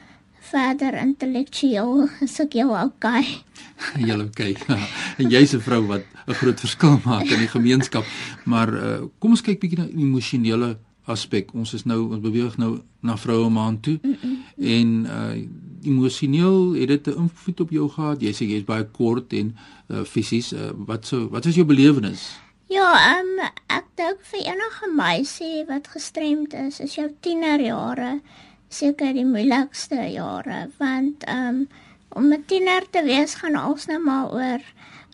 verder 0.52 0.94
intellektueel 0.94 2.10
is 2.28 2.40
ek 2.40 2.54
jou 2.54 2.70
okay. 2.72 3.26
Jy 4.08 4.16
okay. 4.22 4.56
en 5.20 5.30
jy's 5.30 5.54
'n 5.54 5.60
vrou 5.60 5.84
wat 5.88 6.04
'n 6.28 6.34
groot 6.34 6.60
verskil 6.60 7.00
maak 7.06 7.28
in 7.28 7.40
die 7.40 7.52
gemeenskap. 7.52 8.06
Maar 8.44 8.74
uh, 8.74 9.00
kom 9.20 9.32
ons 9.32 9.42
kyk 9.42 9.60
bietjie 9.60 9.80
na 9.80 9.88
die 9.88 10.04
emosionele 10.04 10.78
aspek. 11.08 11.54
Ons 11.54 11.74
is 11.74 11.86
nou 11.86 12.10
ons 12.12 12.22
beweeg 12.22 12.58
nou 12.58 12.82
na 13.02 13.16
vroue 13.18 13.50
maand 13.50 13.82
toe. 13.84 14.00
Mm 14.04 14.18
-mm. 14.22 14.36
En 14.58 14.90
uh 15.06 15.48
emosioneel 15.84 16.74
het 16.74 16.88
dit 16.88 17.08
'n 17.08 17.20
invloed 17.20 17.60
op 17.60 17.70
jou 17.70 17.90
gehad. 17.90 18.22
Jy 18.22 18.34
sê 18.34 18.44
jy's 18.46 18.66
baie 18.66 18.86
kort 18.86 19.34
en 19.34 19.56
uh 19.88 20.04
fisies 20.04 20.54
uh, 20.54 20.72
wat 20.76 21.06
so 21.06 21.30
wat 21.30 21.46
is 21.46 21.56
jou 21.56 21.66
belewenis? 21.66 22.40
Ja, 22.68 23.20
um, 23.20 23.40
ek 23.68 23.86
dink 23.96 24.20
vir 24.22 24.40
enige 24.40 24.88
meisie 24.96 25.66
wat 25.68 25.88
gestremd 25.88 26.54
is, 26.54 26.80
is 26.80 26.96
jou 26.96 27.10
tienerjare 27.20 28.22
seker 28.70 29.14
die 29.16 29.26
moeilikste 29.28 30.10
jare 30.12 30.68
want 30.80 31.24
um 31.32 31.68
om 32.10 32.34
'n 32.34 32.44
tiener 32.48 32.84
te 32.92 33.04
wees 33.04 33.36
gaan 33.36 33.56
alles 33.56 33.86
nou 33.88 34.00
maar 34.00 34.34
oor 34.34 34.62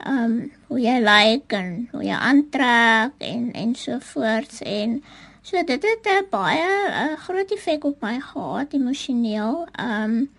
um 0.07 0.51
hoe 0.67 0.79
jy 0.79 0.97
lyk 0.99 1.51
like 1.51 1.55
en 1.55 1.87
hoe 1.91 2.03
jy 2.03 2.17
aantrek 2.17 3.13
en 3.19 3.51
en 3.53 3.75
so 3.75 3.99
voorts 3.99 4.61
en 4.61 5.03
so 5.41 5.63
dit 5.63 5.83
het 5.83 6.07
'n 6.07 6.25
baie 6.29 6.69
uh, 6.89 7.17
groot 7.25 7.51
effek 7.51 7.83
op 7.83 8.01
my 8.01 8.19
gehad 8.19 8.73
emosioneel 8.73 9.67
um 9.79 10.29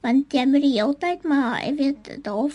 want 0.00 0.32
jy 0.32 0.44
moet 0.46 0.62
die 0.62 0.74
hele 0.76 0.96
tyd 0.98 1.24
maar 1.24 1.60
jy 1.64 1.74
weet 1.74 2.10
dalk 2.24 2.52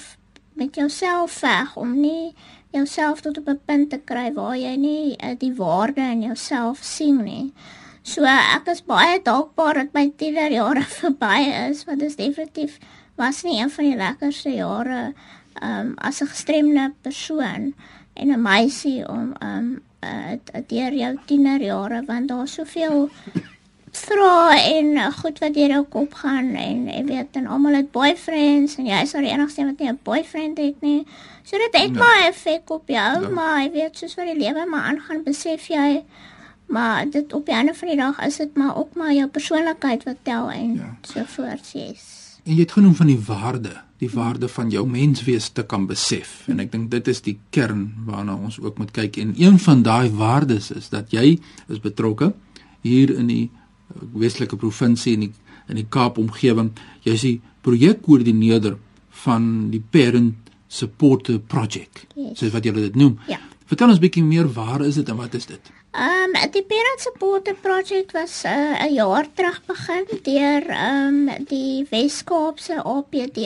met 0.54 0.76
jouself 0.76 1.32
veg 1.32 1.76
om 1.76 1.96
nie 2.00 2.34
jouself 2.74 3.22
tot 3.22 3.38
op 3.38 3.48
'n 3.50 3.62
punt 3.66 3.90
te 3.90 3.98
kry 3.98 4.34
waar 4.34 4.58
jy 4.58 4.76
nie 4.76 5.16
uh, 5.24 5.36
die 5.38 5.54
waarde 5.54 6.02
in 6.02 6.22
jouself 6.22 6.84
sien 6.84 7.24
nie. 7.24 7.54
So 8.02 8.24
ek 8.24 8.68
is 8.68 8.84
baie 8.84 9.22
dankbaar 9.24 9.74
dat 9.74 9.94
my 9.94 10.12
tienerjare 10.16 10.84
verby 11.00 11.70
is 11.70 11.84
want 11.86 12.00
dit 12.00 12.10
is 12.10 12.16
definitief 12.16 12.80
was 13.16 13.44
nie 13.44 13.62
een 13.62 13.70
van 13.70 13.86
die 13.90 13.98
lekkerste 13.98 14.50
jare 14.50 15.14
um 15.62 15.94
as 15.98 16.22
'n 16.22 16.28
gestremde 16.28 16.94
persoon 17.02 17.74
en 18.14 18.28
'n 18.32 18.42
meisie 18.42 19.08
om 19.10 19.34
um 19.42 19.82
uh, 20.04 20.62
deur 20.68 20.94
jou 20.94 21.18
tienerjare 21.26 22.04
want 22.06 22.28
daar's 22.28 22.54
soveel 22.54 23.10
vra 23.98 24.56
en 24.58 25.14
goed 25.14 25.40
wat 25.40 25.54
deur 25.54 25.70
jou 25.76 25.84
kop 25.90 26.14
gaan 26.24 26.56
en 26.56 26.88
jy 26.90 27.04
weet 27.06 27.38
en 27.40 27.48
almal 27.48 27.78
het 27.78 27.92
boyfriends 27.92 28.78
en 28.82 28.90
jy 28.90 29.02
is 29.06 29.14
al 29.14 29.26
die 29.26 29.32
enigste 29.34 29.66
wat 29.66 29.80
nie 29.80 29.90
'n 29.92 30.00
boyfriend 30.04 30.58
het 30.58 30.82
nie. 30.82 31.06
So 31.44 31.58
dit 31.58 31.82
het 31.82 31.96
ja. 31.96 32.00
maar 32.00 32.28
effek 32.28 32.70
op 32.70 32.88
jou, 32.88 33.22
ja. 33.22 33.30
maar 33.30 33.62
jy 33.62 33.72
weet 33.72 33.98
soos 33.98 34.16
wat 34.16 34.26
die 34.26 34.40
lewe 34.40 34.66
maar 34.66 34.84
aangaan, 34.92 35.24
besef 35.24 35.68
jy 35.68 36.04
maar 36.66 37.10
dit 37.10 37.34
op 37.34 37.46
die 37.46 37.56
einde 37.56 37.74
van 37.74 37.88
die 37.88 37.98
dag 37.98 38.20
is 38.26 38.38
dit 38.38 38.56
maar 38.56 38.78
ook 38.78 38.94
maar 38.96 39.14
jou 39.14 39.28
persoonlikheid 39.28 40.04
wat 40.04 40.18
tel 40.22 40.52
en 40.52 40.74
ja. 40.74 40.96
so 41.02 41.24
voort 41.26 41.66
sies. 41.66 42.40
En 42.44 42.56
jy 42.56 42.60
het 42.60 42.72
genoem 42.72 42.96
van 42.96 43.08
die 43.08 43.20
waarde, 43.20 43.82
die 43.98 44.10
waarde 44.10 44.48
van 44.48 44.70
jou 44.70 44.88
menswees 44.88 45.50
te 45.50 45.64
kan 45.64 45.86
besef 45.88 46.48
en 46.48 46.60
ek 46.60 46.72
dink 46.72 46.90
dit 46.92 47.08
is 47.08 47.22
die 47.22 47.40
kern 47.50 47.94
waarna 48.06 48.36
ons 48.36 48.60
ook 48.60 48.78
moet 48.78 48.92
kyk 48.92 49.18
en 49.18 49.34
een 49.38 49.60
van 49.60 49.84
daai 49.84 50.10
waardes 50.10 50.72
is 50.72 50.90
dat 50.90 51.12
jy 51.12 51.40
is 51.68 51.80
betrokke 51.80 52.34
hier 52.82 53.14
in 53.16 53.28
die 53.28 53.52
Weselike 54.14 54.58
provinsie 54.60 55.14
in 55.14 55.28
die 55.28 55.34
in 55.72 55.78
die 55.80 55.88
Kaap 55.90 56.18
omgewing. 56.20 56.74
Jy 57.06 57.14
is 57.14 57.22
die 57.24 57.38
projekkoördineerder 57.64 58.76
van 59.24 59.46
die 59.72 59.80
Parent 59.80 60.52
Support 60.68 61.30
Project. 61.48 62.08
Yes. 62.18 62.40
Soos 62.42 62.52
wat 62.52 62.66
julle 62.68 62.82
dit 62.88 62.98
noem. 63.00 63.20
Ja. 63.30 63.40
Vertel 63.70 63.94
ons 63.94 64.02
bietjie 64.02 64.26
meer 64.26 64.50
waar 64.54 64.84
is 64.86 64.98
dit 65.00 65.10
en 65.10 65.20
wat 65.22 65.38
is 65.38 65.48
dit? 65.50 65.72
Ehm 65.94 66.34
um, 66.34 66.52
die 66.52 66.64
Parent 66.66 67.02
Support 67.06 67.50
Project 67.62 68.14
was 68.18 68.42
uh, 68.46 68.82
'n 68.82 68.94
jaar 68.94 69.28
terug 69.34 69.62
begin 69.66 70.06
deur 70.26 70.64
ehm 70.70 71.30
um, 71.30 71.46
die 71.48 71.86
Wes-Kaapse 71.90 72.82
APD. 72.84 73.38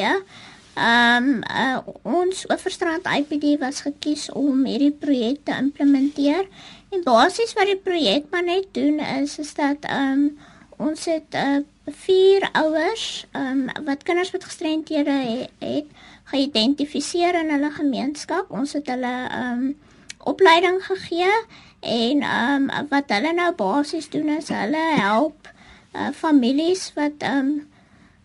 Ehm 0.77 1.23
um, 1.23 1.43
uh, 1.43 1.77
ons 2.03 2.45
Oeverstrand 2.49 3.05
IPD 3.05 3.59
was 3.59 3.81
gekies 3.81 4.29
om 4.31 4.65
hierdie 4.65 4.95
projek 4.95 5.43
te 5.43 5.55
implementeer. 5.57 6.47
En 6.89 7.03
basies 7.03 7.53
wat 7.53 7.65
die 7.65 7.77
projek 7.77 8.29
maar 8.31 8.43
net 8.43 8.67
doen 8.71 8.99
is 8.99 9.37
is 9.39 9.53
dat 9.53 9.77
ehm 9.81 10.11
um, 10.11 10.37
ons 10.77 11.05
het 11.05 11.33
uh, 11.35 11.57
vier 11.85 12.49
ouers 12.51 13.25
ehm 13.31 13.69
um, 13.69 13.85
wat 13.85 14.03
kinders 14.03 14.31
met 14.31 14.43
gestremthede 14.43 15.11
het, 15.11 15.49
het 15.59 15.85
geïdentifiseer 16.23 17.39
in 17.39 17.49
hulle 17.49 17.71
gemeenskap. 17.71 18.51
Ons 18.51 18.73
het 18.73 18.87
hulle 18.87 19.15
ehm 19.29 19.63
um, 19.63 19.77
opleiding 20.23 20.83
gegee 20.85 21.33
En 21.79 22.21
ehm 22.21 22.69
um, 22.69 22.87
wat 22.89 23.03
hulle 23.07 23.33
nou 23.33 23.53
basies 23.55 24.09
doen 24.09 24.29
is 24.29 24.47
hulle 24.49 24.85
help 24.95 25.51
uh, 25.93 26.09
families 26.13 26.91
wat 26.93 27.11
ehm 27.17 27.37
um, 27.37 27.67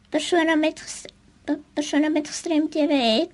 persone 0.08 0.56
met 0.56 1.04
persone 1.74 2.10
met 2.10 2.28
gestremthede 2.28 2.94
het 2.94 3.30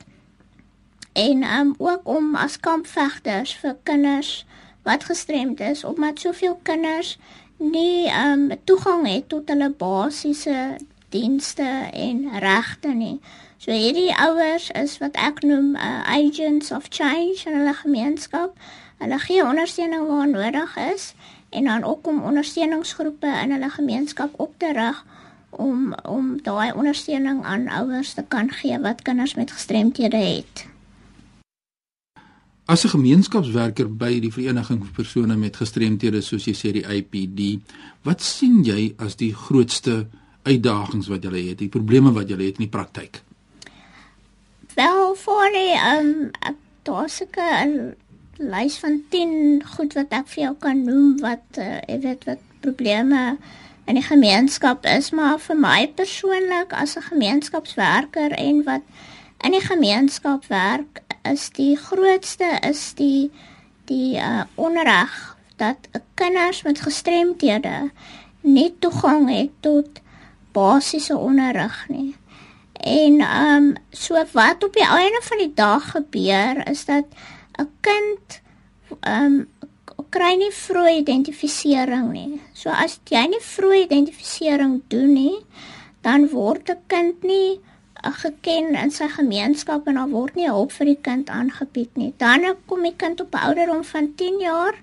en 1.13 1.43
ehm 1.43 1.61
um, 1.61 1.75
ook 1.79 2.01
om 2.03 2.35
as 2.35 2.61
kampvegters 2.61 3.55
vir 3.55 3.77
kinders 3.83 4.47
wat 4.89 5.05
gestremd 5.05 5.61
is 5.61 5.85
omdat 5.85 6.25
soveel 6.25 6.59
kinders 6.63 7.19
nie 7.59 8.09
um, 8.09 8.51
toegang 8.65 9.07
het 9.09 9.29
tot 9.29 9.49
hulle 9.53 9.71
basiese 9.71 10.79
dienste 11.09 11.67
en 11.93 12.29
regte 12.39 12.89
nie. 12.89 13.19
So 13.59 13.75
hierdie 13.75 14.15
ouers 14.15 14.71
is 14.79 14.99
wat 15.03 15.19
ek 15.19 15.43
noem 15.43 15.75
uh, 15.75 16.05
agents 16.07 16.71
of 16.71 16.87
change 16.95 17.43
in 17.45 17.57
hulle 17.59 17.75
gemeenskap. 17.75 18.55
Hulle 19.03 19.19
gee 19.25 19.43
ondersteuning 19.43 20.07
waar 20.07 20.29
nodig 20.29 20.77
is 20.95 21.13
en 21.51 21.65
dan 21.65 21.85
ook 21.85 22.07
om 22.07 22.23
ondersteuningsgroepe 22.23 23.27
in 23.43 23.53
hulle 23.57 23.71
gemeenskap 23.71 24.35
op 24.37 24.55
te 24.63 24.73
rig 24.73 25.05
om 25.51 25.95
om 26.05 26.43
daai 26.43 26.73
ondersteuning 26.73 27.45
aan 27.45 27.69
ouers 27.69 28.15
te 28.15 28.25
kan 28.29 28.51
gee 28.51 28.79
wat 28.79 29.03
kinders 29.03 29.35
met 29.35 29.53
gestremthede 29.53 30.17
het. 30.17 30.67
As 32.69 32.85
'n 32.85 32.89
gemeenskapswerker 32.89 33.89
by 33.97 34.21
die 34.21 34.33
vereniging 34.33 34.83
vir 34.85 34.93
persone 34.93 35.37
met 35.37 35.57
gestremthede 35.57 36.21
soos 36.21 36.45
jy 36.45 36.53
sê 36.53 36.73
die 36.73 36.85
IPD, 36.85 37.63
wat 38.05 38.21
sien 38.21 38.61
jy 38.65 38.93
as 38.99 39.17
die 39.17 39.33
grootste 39.33 40.07
uitdagings 40.43 41.09
wat 41.09 41.23
julle 41.23 41.41
het, 41.49 41.59
die 41.59 41.73
probleme 41.73 42.13
wat 42.13 42.29
julle 42.29 42.45
het 42.45 42.61
in 42.61 42.67
die 42.67 42.77
praktyk? 42.77 43.23
Wel, 44.75 45.15
voor 45.15 45.49
die 45.53 45.73
ehm 45.73 46.13
um, 46.13 46.31
daar's 46.83 47.23
'n 47.23 47.97
lys 48.37 48.77
van 48.77 49.03
10 49.09 49.63
goed 49.65 49.93
wat 49.95 50.13
ek 50.13 50.29
vir 50.29 50.43
jou 50.45 50.55
kan 50.59 50.85
noem 50.85 51.19
wat 51.21 51.59
uh, 51.59 51.81
ek 51.89 52.03
weet 52.03 52.25
wat 52.25 52.39
probleme 52.61 53.37
in 53.87 53.95
die 53.95 54.05
gemeenskap 54.05 54.85
is, 54.85 55.11
maar 55.11 55.39
vir 55.39 55.57
my 55.57 55.89
persoonlik 55.95 56.73
as 56.73 56.97
'n 56.97 57.03
gemeenskapswerker 57.03 58.31
en 58.31 58.63
wat 58.65 58.83
in 59.45 59.53
die 59.53 59.67
gemeenskap 59.67 60.47
werk, 60.47 61.03
is 61.23 61.51
die 61.51 61.77
grootste 61.77 62.59
is 62.69 62.95
die 62.95 63.31
die 63.89 64.17
uh, 64.21 64.45
onreg 64.55 65.37
dat 65.57 65.89
kinders 66.15 66.63
met 66.63 66.81
gestremthede 66.81 67.91
nie 68.41 68.75
toegang 68.79 69.31
het 69.31 69.51
tot 69.61 70.01
basiese 70.53 71.17
onderrig 71.17 71.89
nie. 71.89 72.17
En 72.73 73.21
ehm 73.21 73.55
um, 73.55 73.73
so 73.91 74.25
wat 74.33 74.65
op 74.65 74.73
die 74.73 74.87
einde 74.87 75.21
van 75.23 75.39
die 75.39 75.55
dag 75.55 75.91
gebeur 75.91 76.69
is 76.69 76.85
dat 76.85 77.05
'n 77.59 77.71
kind 77.81 78.41
ehm 79.01 79.25
um, 79.25 79.49
kry 80.11 80.35
nie 80.39 80.53
vroeë 80.53 80.99
identifisering 81.01 82.13
nie. 82.13 82.41
So 82.53 82.71
as 82.71 83.01
jy 83.11 83.27
nie 83.29 83.43
vroeë 83.45 83.83
identifisering 83.85 84.83
doen 84.89 85.13
nie, 85.13 85.39
dan 86.01 86.29
word 86.29 86.71
'n 86.71 86.83
kind 86.87 87.23
nie 87.23 87.61
geken 88.03 88.75
in 88.75 88.91
sy 88.91 89.09
gemeenskap 89.09 89.87
en 89.87 89.95
daar 89.95 90.09
word 90.09 90.35
nie 90.35 90.49
hulp 90.49 90.73
vir 90.73 90.87
die 90.87 91.01
kind 91.03 91.31
aangebied 91.31 91.97
nie. 91.97 92.13
Dan 92.17 92.47
kom 92.67 92.83
die 92.83 92.97
kind 92.97 93.21
op 93.21 93.35
ouderdom 93.35 93.85
van 93.85 94.15
10 94.15 94.39
jaar 94.41 94.75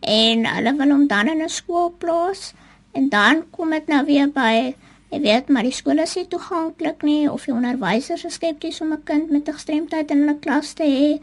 en 0.00 0.46
hulle 0.46 0.74
wil 0.76 0.90
hom 0.90 1.06
dan 1.06 1.28
in 1.28 1.42
'n 1.42 1.48
skool 1.48 1.94
plaas 1.98 2.52
en 2.92 3.08
dan 3.08 3.44
kom 3.50 3.70
dit 3.70 3.86
nou 3.86 4.04
weer 4.04 4.28
by 4.28 4.74
jy 5.12 5.20
weet 5.20 5.48
maar 5.48 5.62
die 5.62 5.76
skole 5.76 6.02
is 6.02 6.14
nie 6.16 6.28
toeganklik 6.28 7.02
nie 7.02 7.30
of 7.30 7.44
die 7.44 7.54
onderwysers 7.54 8.24
is 8.24 8.34
skepties 8.34 8.80
om 8.80 8.92
'n 8.92 9.04
kind 9.04 9.30
met 9.30 9.48
'n 9.48 9.52
gestremdheid 9.58 10.10
in 10.10 10.28
'n 10.28 10.40
klas 10.40 10.72
te 10.72 10.84
hê 10.84 11.20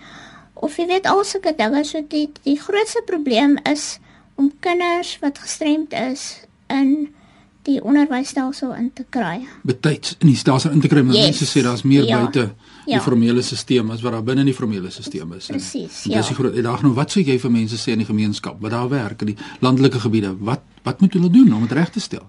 of 0.54 0.78
jy 0.78 0.86
weet 0.88 1.06
al 1.06 1.24
sulke 1.24 1.56
dinge 1.56 1.84
so 1.84 2.02
die 2.02 2.30
die 2.44 2.60
grootste 2.60 3.02
probleem 3.06 3.58
is 3.64 4.00
om 4.36 4.52
kinders 4.60 5.20
wat 5.20 5.38
gestremd 5.38 5.94
is 5.94 6.46
in 6.68 7.16
die 7.64 7.84
onderwysstelsel 7.84 8.74
in 8.76 8.92
te 8.94 9.06
kry. 9.10 9.42
Betyds 9.64 10.16
in 10.20 10.28
die 10.28 10.36
stelsel 10.36 10.72
in 10.72 10.80
te 10.82 10.88
kry, 10.88 11.02
maar 11.02 11.16
Yes. 11.16 11.24
mense 11.40 11.46
sê 11.60 11.64
daar's 11.64 11.84
meer 11.84 12.04
Ja. 12.06 12.18
buite 12.22 12.54
die 12.86 12.94
Ja. 12.94 13.00
formele 13.02 13.42
stelsel 13.42 13.92
as 13.92 14.02
wat 14.02 14.12
daar 14.14 14.24
binne 14.24 14.40
in 14.40 14.46
die 14.46 14.54
formele 14.56 14.90
stelsel 14.90 15.34
is. 15.34 15.46
Presies, 15.48 16.04
ja. 16.04 16.18
Dis 16.18 16.28
die 16.28 16.36
groot 16.36 16.54
uitdaging. 16.56 16.82
Nou, 16.84 16.94
wat 16.94 17.12
sê 17.12 17.24
jy 17.26 17.38
vir 17.40 17.52
mense 17.52 17.76
sê 17.78 17.92
in 17.92 17.98
die 17.98 18.06
gemeenskap 18.08 18.62
wat 18.62 18.72
daar 18.72 18.90
werk 18.90 19.22
in 19.22 19.28
die 19.28 19.38
landelike 19.62 20.00
gebiede? 20.00 20.36
Wat 20.40 20.62
wat 20.84 21.02
moet 21.02 21.14
hulle 21.14 21.30
doen 21.30 21.54
om 21.54 21.62
dit 21.68 21.72
reg 21.72 21.90
te 21.90 22.00
stel? 22.00 22.28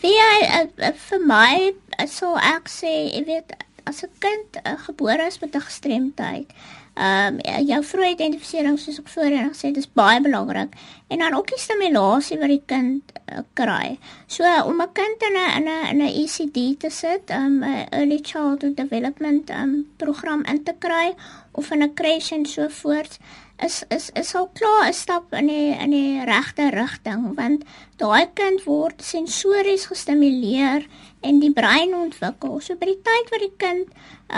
Wie 0.00 0.10
jy 0.12 0.66
uh, 0.78 0.92
vir 1.08 1.20
my 1.26 1.72
uh, 2.00 2.06
sou 2.06 2.36
ek 2.36 2.68
sê, 2.68 3.12
jy 3.14 3.24
weet 3.26 3.52
as 3.86 4.02
'n 4.02 4.08
kind 4.18 4.64
uh, 4.66 4.72
gebore 4.86 5.26
is 5.26 5.38
met 5.40 5.54
'n 5.54 5.60
gestremdheid, 5.60 6.50
ehm 6.94 7.38
um, 7.38 7.66
jou 7.66 7.80
vroeë 7.84 8.12
identifisering 8.14 8.78
soos 8.78 8.98
ek 8.98 9.08
voorheen 9.08 9.50
gesê 9.52 9.68
het, 9.70 9.76
is 9.76 9.92
baie 10.00 10.20
belangrik 10.20 10.74
en 11.08 11.18
dan 11.18 11.34
ook 11.34 11.48
die 11.48 11.58
stimulasie 11.58 12.38
wat 12.38 12.50
die 12.50 12.62
kind 12.66 13.12
uh, 13.32 13.44
kry. 13.54 13.98
So 14.26 14.44
om 14.66 14.82
'n 14.82 14.92
kind 14.92 15.22
in 15.28 15.36
'n 15.38 15.50
in 15.58 15.68
'n 15.68 15.86
in 15.90 16.02
'n 16.02 16.14
ECD 16.22 16.76
te 16.78 16.90
sit, 16.90 17.30
um 17.30 17.62
'n 17.62 17.86
early 17.90 18.18
childhood 18.22 18.76
development 18.76 19.50
um 19.50 19.86
program 19.96 20.44
in 20.44 20.62
te 20.62 20.74
kry 20.78 21.14
of 21.52 21.70
in 21.70 21.82
'n 21.82 21.94
crash 21.94 22.32
en 22.32 22.46
so 22.46 22.68
voort 22.68 23.18
is 23.64 23.84
is 23.88 24.10
is 24.14 24.34
al 24.34 24.48
klaar 24.58 24.88
'n 24.88 24.92
stap 24.92 25.32
in 25.32 25.46
die 25.46 25.76
in 25.84 25.90
die 25.90 26.24
regte 26.24 26.70
rigting 26.70 27.34
want 27.36 27.64
daai 28.02 28.26
kind 28.34 28.64
word 28.64 29.02
sensories 29.02 29.86
gestimuleer 29.92 30.86
en 31.20 31.40
die 31.40 31.52
brein 31.52 31.94
ontwikkel. 31.94 32.60
So 32.60 32.74
by 32.80 32.86
die 32.92 33.02
tyd 33.08 33.32
wat 33.32 33.44
die 33.46 33.56
kind 33.64 33.88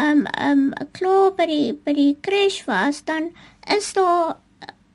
um 0.05 0.27
um 0.49 0.63
klaar 0.99 1.35
by 1.39 1.47
die 1.47 1.73
by 1.73 1.93
die 1.93 2.17
crash 2.21 2.65
was, 2.67 3.05
dan 3.05 3.31
is 3.77 3.93
daar 3.93 4.37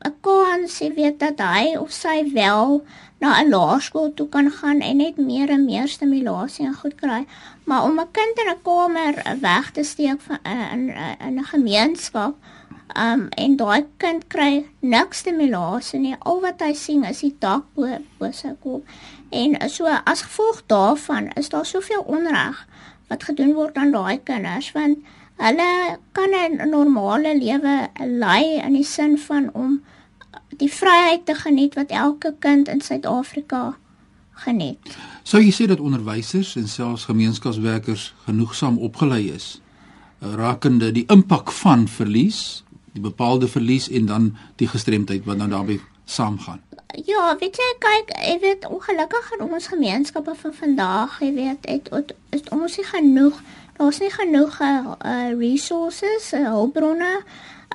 'n 0.06 0.16
kans 0.22 0.80
jy 0.82 0.94
weet 0.94 1.20
dat 1.20 1.40
hy 1.40 1.76
of 1.78 1.92
sy 1.92 2.18
wel 2.34 2.84
na 3.20 3.40
'n 3.42 3.50
laerskool 3.50 4.14
toe 4.14 4.30
kan 4.30 4.52
gaan 4.52 4.80
en 4.82 4.98
net 4.98 5.18
meer 5.18 5.50
en 5.50 5.66
meer 5.66 5.88
stimulasie 5.88 6.66
en 6.66 6.74
goed 6.74 6.96
kry. 6.96 7.26
Maar 7.66 7.84
om 7.84 8.00
'n 8.00 8.12
kind 8.12 8.36
in 8.44 8.52
'n 8.52 8.62
kamer 8.64 9.16
weg 9.42 9.72
te 9.72 9.84
steek 9.84 10.22
van 10.22 10.40
in 10.74 11.40
'n 11.40 11.44
gemeenskap 11.54 12.36
Um 12.98 13.28
en 13.38 13.58
daai 13.58 13.86
kind 14.02 14.24
kry 14.34 14.66
niks 14.82 15.22
stimulasie 15.22 16.00
nie. 16.02 16.16
Al 16.20 16.42
wat 16.42 16.64
hy 16.66 16.74
sien 16.74 17.04
is 17.06 17.22
die 17.22 17.36
dak 17.40 17.68
bo 17.76 18.00
bo 18.18 18.32
sy 18.34 18.56
kop. 18.64 18.88
En 19.30 19.54
so 19.70 19.86
as 19.86 20.24
gevolg 20.26 20.64
daarvan 20.72 21.30
is 21.38 21.50
daar 21.54 21.66
soveel 21.66 22.02
onreg 22.02 22.64
wat 23.08 23.28
gedoen 23.30 23.54
word 23.54 23.78
aan 23.78 23.94
daai 23.94 24.18
kinders 24.24 24.72
want 24.76 25.04
hulle 25.38 25.98
kan 26.18 26.34
'n 26.34 26.70
normale 26.70 27.38
lewe 27.38 27.76
lei 28.24 28.58
in 28.66 28.74
die 28.74 28.84
sin 28.84 29.18
van 29.18 29.54
om 29.54 29.82
die 30.58 30.72
vryheid 30.74 31.26
te 31.26 31.36
geniet 31.36 31.76
wat 31.76 31.92
elke 31.92 32.34
kind 32.40 32.68
in 32.68 32.82
Suid-Afrika 32.82 33.78
geniet. 34.32 34.98
Sou 35.24 35.42
jy 35.42 35.52
sê 35.52 35.68
dat 35.68 35.80
onderwysers 35.80 36.56
en 36.56 36.68
selfs 36.68 37.06
gemeenskapswerkers 37.06 38.14
genoegsaam 38.26 38.78
opgelei 38.78 39.30
is 39.34 39.62
uh, 40.20 40.34
rakende 40.34 40.92
die 40.92 41.06
impak 41.14 41.52
van 41.52 41.88
verlies, 41.88 42.64
die 42.98 43.04
bepaalde 43.04 43.48
verlies 43.48 43.90
en 43.90 44.10
dan 44.10 44.32
die 44.62 44.68
gestremdheid 44.68 45.26
wat 45.26 45.40
dan 45.40 45.54
daarbey 45.54 45.80
saamgaan? 46.06 46.62
Ja, 47.06 47.36
weet 47.40 47.60
jy, 47.60 47.72
kyk, 47.84 48.14
jy 48.26 48.38
weet 48.42 48.66
ongelukkig 48.66 49.32
in 49.38 49.44
ons 49.46 49.70
gemeenskappe 49.70 50.34
van 50.42 50.54
vandag, 50.54 51.20
jy 51.22 51.34
weet, 51.36 51.68
het, 51.70 51.90
het, 51.94 52.14
het 52.34 52.50
ons 52.56 52.78
nie 52.80 52.88
genoeg, 52.88 53.42
daar's 53.78 54.00
nie 54.02 54.14
genoeg 54.14 54.58
uh, 54.64 54.96
resources, 55.38 56.32
uh, 56.34 56.48
hulpbronne 56.56 57.12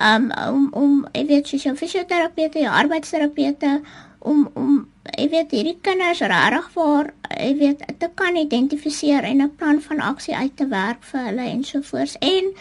um, 0.01 0.31
om 0.31 0.67
om 0.71 0.95
jy 1.13 1.25
weet 1.29 1.47
soos 1.47 1.67
jou 1.67 1.75
fisioterapeute, 1.77 2.63
jou 2.65 2.73
arbeidsterapeute 2.73 3.77
om 4.19 4.47
om 4.59 4.73
jy 5.17 5.27
weet 5.29 5.51
hierdie 5.51 5.77
kinders 5.85 6.23
regtig 6.23 6.69
waar 6.77 7.11
jy 7.29 7.51
weet 7.59 7.83
te 7.99 8.09
kan 8.15 8.37
identifiseer 8.39 9.23
en 9.29 9.43
'n 9.43 9.55
plan 9.55 9.81
van 9.81 9.99
aksie 9.99 10.35
uit 10.35 10.55
te 10.57 10.67
werk 10.67 11.03
vir 11.03 11.25
hulle 11.29 11.45
en 11.49 11.63
so 11.63 11.81
voort. 11.81 12.15
En 12.19 12.53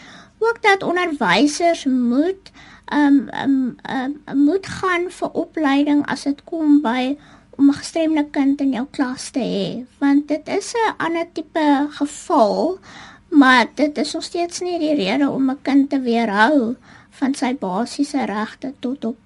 ook 0.48 0.58
dat 0.62 0.82
onderwysers 0.82 1.84
moet 1.84 2.52
um 2.92 3.28
um, 3.42 3.76
um 3.96 4.44
moet 4.44 4.66
gaan 4.66 5.08
vir 5.10 5.30
opleiding 5.44 6.06
as 6.06 6.26
dit 6.28 6.44
kom 6.44 6.80
by 6.82 7.16
om 7.56 7.68
'n 7.68 7.80
gestremde 7.80 8.24
kind 8.30 8.60
in 8.60 8.72
jou 8.72 8.86
klas 8.90 9.30
te 9.30 9.44
hê 9.54 9.86
want 9.98 10.28
dit 10.28 10.48
is 10.48 10.74
'n 10.74 10.94
ander 10.96 11.26
tipe 11.32 11.86
geval 11.90 12.78
maar 13.28 13.66
dit 13.74 13.98
is 13.98 14.12
nog 14.12 14.22
steeds 14.22 14.60
nie 14.60 14.78
die 14.78 14.94
rede 14.94 15.30
om 15.30 15.50
'n 15.50 15.62
kind 15.62 15.90
te 15.90 16.00
weerhou 16.00 16.76
van 17.10 17.34
sy 17.34 17.54
basiese 17.54 18.24
regte 18.24 18.72
tot 18.80 19.04
op 19.04 19.18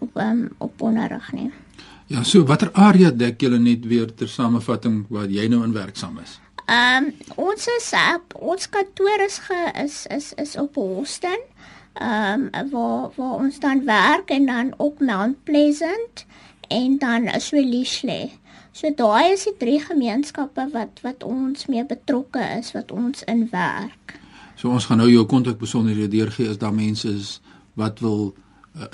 op 0.00 0.16
um, 0.16 0.48
op 0.58 0.82
onderrig 0.82 1.32
nie. 1.32 1.50
Ja, 2.06 2.22
so 2.22 2.44
watter 2.44 2.70
area 2.72 3.10
dek 3.10 3.40
julle 3.40 3.58
net 3.58 3.84
weer 3.86 4.14
ter 4.14 4.28
samevatting 4.28 5.04
waar 5.08 5.28
jy 5.30 5.46
nou 5.48 5.62
in 5.64 5.72
werksaam 5.76 6.18
is? 6.18 6.38
Ehm 6.70 7.04
um, 7.04 7.14
ons 7.34 7.66
is 7.66 7.92
op 8.14 8.34
ons 8.38 8.68
kantoor 8.70 9.22
is 9.26 9.38
ge, 9.42 9.70
is 9.82 10.06
is 10.06 10.32
is 10.34 10.56
op 10.56 10.74
Holston. 10.74 11.40
Ehm 11.92 12.48
um, 12.52 12.70
waar 12.70 13.10
waar 13.16 13.34
ons 13.42 13.58
dan 13.58 13.84
werk 13.84 14.30
en 14.30 14.46
dan 14.46 14.74
op 14.76 15.00
Mount 15.00 15.44
Pleasant 15.44 16.26
en 16.68 16.98
dan 16.98 17.26
is 17.26 17.50
Welishly. 17.50 18.30
So 18.72 18.92
daai 18.94 19.32
is 19.32 19.44
die 19.44 19.56
drie 19.58 19.80
gemeenskappe 19.80 20.68
wat 20.72 21.02
wat 21.02 21.24
ons 21.26 21.66
mee 21.66 21.84
betrokke 21.86 22.44
is 22.58 22.70
wat 22.72 22.92
ons 22.94 23.24
in 23.24 23.48
werk. 23.50 24.14
So 24.54 24.70
ons 24.70 24.86
gaan 24.86 25.02
nou 25.02 25.10
jou 25.10 25.26
kontak 25.26 25.58
besonderhede 25.58 26.08
deurgee 26.08 26.48
as 26.48 26.62
daar 26.62 26.74
mense 26.74 27.08
is 27.08 27.40
wat 27.74 27.98
wil 27.98 28.34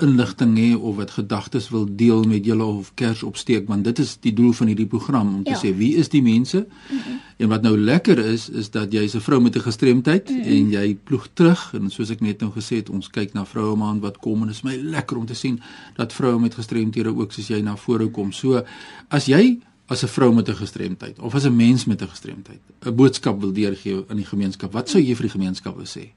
inligting 0.01 0.57
hê 0.57 0.75
of 0.75 0.95
wat 0.95 1.11
gedagtes 1.11 1.69
wil 1.69 1.85
deel 1.95 2.23
met 2.23 2.45
julle 2.45 2.63
of 2.63 2.91
kers 2.97 3.23
opsteek 3.23 3.67
want 3.69 3.83
dit 3.85 3.99
is 3.99 4.15
die 4.19 4.33
doel 4.33 4.53
van 4.57 4.67
hierdie 4.67 4.89
program 4.89 5.35
om 5.35 5.43
te 5.43 5.51
Ja. 5.51 5.59
sê 5.61 5.75
wie 5.77 5.95
is 5.95 6.09
die 6.09 6.21
mense 6.21 6.57
mm 6.57 6.97
-hmm. 6.97 7.19
en 7.37 7.47
wat 7.47 7.61
nou 7.61 7.77
lekker 7.77 8.17
is 8.17 8.49
is 8.49 8.69
dat 8.69 8.91
jy's 8.91 9.15
'n 9.15 9.19
vrou 9.21 9.41
met 9.41 9.55
'n 9.55 9.59
gestremdheid 9.59 10.29
mm 10.29 10.35
-hmm. 10.35 10.51
en 10.51 10.69
jy 10.69 10.97
ploeg 11.03 11.27
terug 11.33 11.73
en 11.73 11.89
soos 11.89 12.09
ek 12.09 12.21
net 12.21 12.39
nou 12.39 12.51
gesê 12.51 12.75
het 12.75 12.89
ons 12.89 13.09
kyk 13.09 13.33
na 13.33 13.45
vroue 13.45 13.75
maand 13.75 14.01
wat 14.01 14.17
kom 14.17 14.41
en 14.41 14.49
is 14.49 14.61
my 14.61 14.75
lekker 14.75 15.17
om 15.17 15.25
te 15.25 15.33
sien 15.35 15.61
dat 15.95 16.13
vroue 16.13 16.39
met 16.39 16.53
gestremthede 16.53 17.15
ook 17.15 17.31
soos 17.31 17.47
jy 17.47 17.61
na 17.61 17.75
vore 17.75 18.07
kom 18.07 18.31
so 18.31 18.63
as 19.07 19.25
jy 19.25 19.59
as 19.87 20.03
'n 20.03 20.07
vrou 20.07 20.33
met 20.33 20.49
'n 20.49 20.55
gestremdheid 20.55 21.19
of 21.19 21.35
as 21.35 21.45
'n 21.45 21.55
mens 21.55 21.85
met 21.85 22.01
'n 22.01 22.07
gestremdheid 22.07 22.59
'n 22.85 22.95
boodskap 22.95 23.39
wil 23.41 23.53
deurgee 23.53 24.05
in 24.09 24.15
die 24.15 24.25
gemeenskap 24.25 24.73
wat 24.73 24.89
sou 24.89 25.01
jy 25.01 25.15
vir 25.15 25.23
die 25.23 25.37
gemeenskap 25.39 25.75
wil 25.75 25.85
sê 25.85 26.11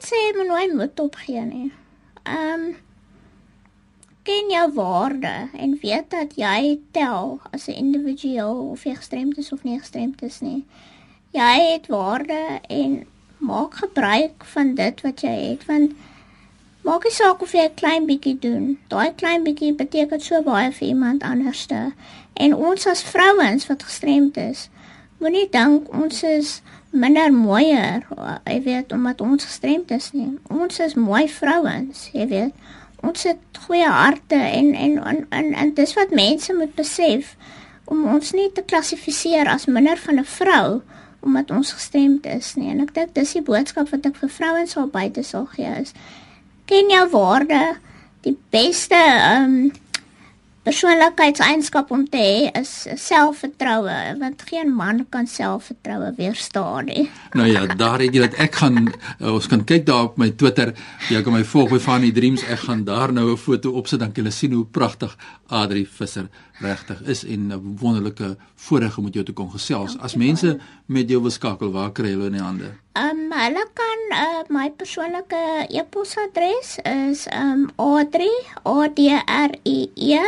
net 0.00 0.08
sê 0.08 0.36
moet 0.36 0.46
nooit 0.46 0.72
moed 0.74 1.00
opgee 1.00 1.40
nie. 1.44 1.72
Ehm 2.22 2.60
um, 2.60 2.76
ken 4.22 4.50
jou 4.50 4.72
waarde 4.72 5.48
en 5.56 5.78
weet 5.82 6.10
dat 6.10 6.36
jy 6.36 6.80
tel 6.92 7.40
as 7.52 7.66
'n 7.68 7.72
individueel 7.72 8.70
of 8.70 8.84
jy 8.84 8.94
gestremd 8.94 9.38
is 9.38 9.52
of 9.52 9.62
nie 9.62 9.78
gestremd 9.78 10.22
is 10.22 10.40
nie. 10.40 10.64
Jy 11.30 11.72
het 11.72 11.86
waarde 11.86 12.60
en 12.68 13.06
maak 13.38 13.74
gebruik 13.74 14.44
van 14.44 14.74
dit 14.74 15.00
wat 15.00 15.20
jy 15.20 15.36
het 15.50 15.66
want 15.66 15.92
maak 16.82 17.04
nie 17.04 17.12
saak 17.12 17.42
of 17.42 17.52
jy 17.52 17.64
'n 17.64 17.74
klein 17.74 18.06
bietjie 18.06 18.38
doen. 18.38 18.78
Daai 18.88 19.14
klein 19.14 19.44
bietjie 19.44 19.74
beteken 19.74 20.20
so 20.20 20.42
baie 20.42 20.72
vir 20.72 20.88
iemand 20.88 21.22
anderste. 21.22 21.92
En 22.34 22.54
ons 22.54 22.86
as 22.86 23.02
vrouens 23.02 23.66
wat 23.66 23.82
gestremd 23.82 24.36
is, 24.36 24.68
moenie 25.18 25.48
dink 25.50 25.92
ons 25.92 26.22
is 26.22 26.62
minder 26.90 27.32
mooier, 27.32 28.06
jy 28.44 28.58
weet, 28.62 28.92
omdat 28.92 29.20
ons 29.20 29.44
gestremd 29.44 29.90
is 29.90 30.10
nie. 30.12 30.38
Ons 30.50 30.80
is 30.82 30.94
mooi 30.94 31.28
vrouens, 31.30 32.08
jy 32.12 32.26
weet. 32.30 32.70
Ons 33.06 33.24
het 33.24 33.60
goeie 33.66 33.88
harte 33.88 34.36
en 34.36 34.74
en 34.74 34.98
en 35.04 35.26
en, 35.30 35.52
en 35.54 35.74
dis 35.74 35.94
wat 35.96 36.10
mense 36.10 36.54
moet 36.54 36.74
besef 36.74 37.36
om 37.90 38.04
ons 38.06 38.32
nie 38.36 38.50
te 38.52 38.62
klassifiseer 38.62 39.48
as 39.48 39.66
minder 39.66 39.98
van 39.98 40.20
'n 40.20 40.24
vrou 40.24 40.80
omdat 41.20 41.50
ons 41.50 41.72
gestremd 41.72 42.26
is 42.26 42.54
nie. 42.54 42.70
En 42.70 42.80
ek 42.80 42.94
dink 42.94 43.14
dis 43.14 43.32
die 43.32 43.42
boodskap 43.42 43.88
wat 43.90 44.06
ek 44.06 44.16
vir 44.16 44.28
vrouens 44.28 44.70
sal 44.70 44.86
buite 44.86 45.22
sal 45.22 45.46
gee 45.46 45.72
is 45.80 45.92
ken 46.70 46.90
jou 46.90 47.08
waarde. 47.10 47.76
Die 48.20 48.36
beste 48.50 48.94
ehm 48.96 49.44
um, 49.44 49.72
persoonlikheidseienskap 50.70 51.90
om 51.90 52.04
te 52.06 52.20
hê 52.20 52.50
is 52.60 52.70
selfvertroue, 53.02 53.94
want 54.20 54.42
geen 54.46 54.70
man 54.74 55.02
kan 55.10 55.26
selfvertroue 55.26 56.12
weerstaan 56.18 56.86
nie. 56.86 57.08
Nou 57.34 57.48
ja, 57.50 57.64
daar 57.66 57.98
het 57.98 58.14
jy 58.14 58.22
dat 58.22 58.36
ek 58.42 58.60
gaan 58.60 58.84
uh, 58.86 59.32
ons 59.32 59.48
kan 59.50 59.64
kyk 59.66 59.88
daar 59.88 60.12
op 60.12 60.20
my 60.20 60.30
Twitter. 60.38 60.70
Jy 61.10 61.24
kan 61.26 61.34
my 61.34 61.42
volg 61.52 61.72
by 61.74 61.80
Fanny 61.82 62.12
Dreams. 62.14 62.44
Ek 62.46 62.68
gaan 62.68 62.84
daar 62.86 63.10
nou 63.12 63.32
'n 63.32 63.40
foto 63.40 63.74
opsit 63.80 64.00
dan 64.00 64.12
kan 64.12 64.24
jy 64.24 64.30
sien 64.30 64.52
hoe 64.52 64.64
pragtig 64.64 65.16
Adri 65.48 65.86
Visser 65.86 66.30
regtig 66.60 67.02
is 67.02 67.24
en 67.24 67.50
'n 67.52 67.76
wonderlike 67.80 68.36
voorreg 68.54 68.98
om 68.98 69.04
met 69.04 69.14
jou 69.14 69.24
te 69.24 69.32
kon 69.32 69.50
gesels. 69.50 69.98
As 69.98 70.14
mense 70.14 70.58
met 70.86 71.08
jou 71.08 71.20
wil 71.22 71.30
skakel, 71.30 71.72
waar 71.72 71.92
kry 71.92 72.10
hulle 72.10 72.26
in 72.26 72.32
die 72.32 72.42
hande? 72.42 72.70
Ehm 72.92 73.18
um, 73.18 73.32
hulle 73.32 73.66
kan 73.74 74.00
uh, 74.10 74.42
my 74.48 74.70
persoonlike 74.70 75.66
e-posadres 75.68 76.78
is 76.82 77.26
ehm 77.26 77.50
um, 77.50 77.70
Adri 77.76 78.30
A 78.66 78.88
D 78.88 78.98
R 79.26 79.52
I 79.64 79.90
E 79.94 80.18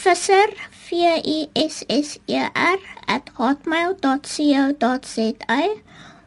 Visser 0.00 0.48
V 0.88 1.20
I 1.20 1.50
S 1.54 1.84
S 1.88 2.18
E 2.26 2.48
R 2.54 2.78
@hotmail.co.za 3.36 5.62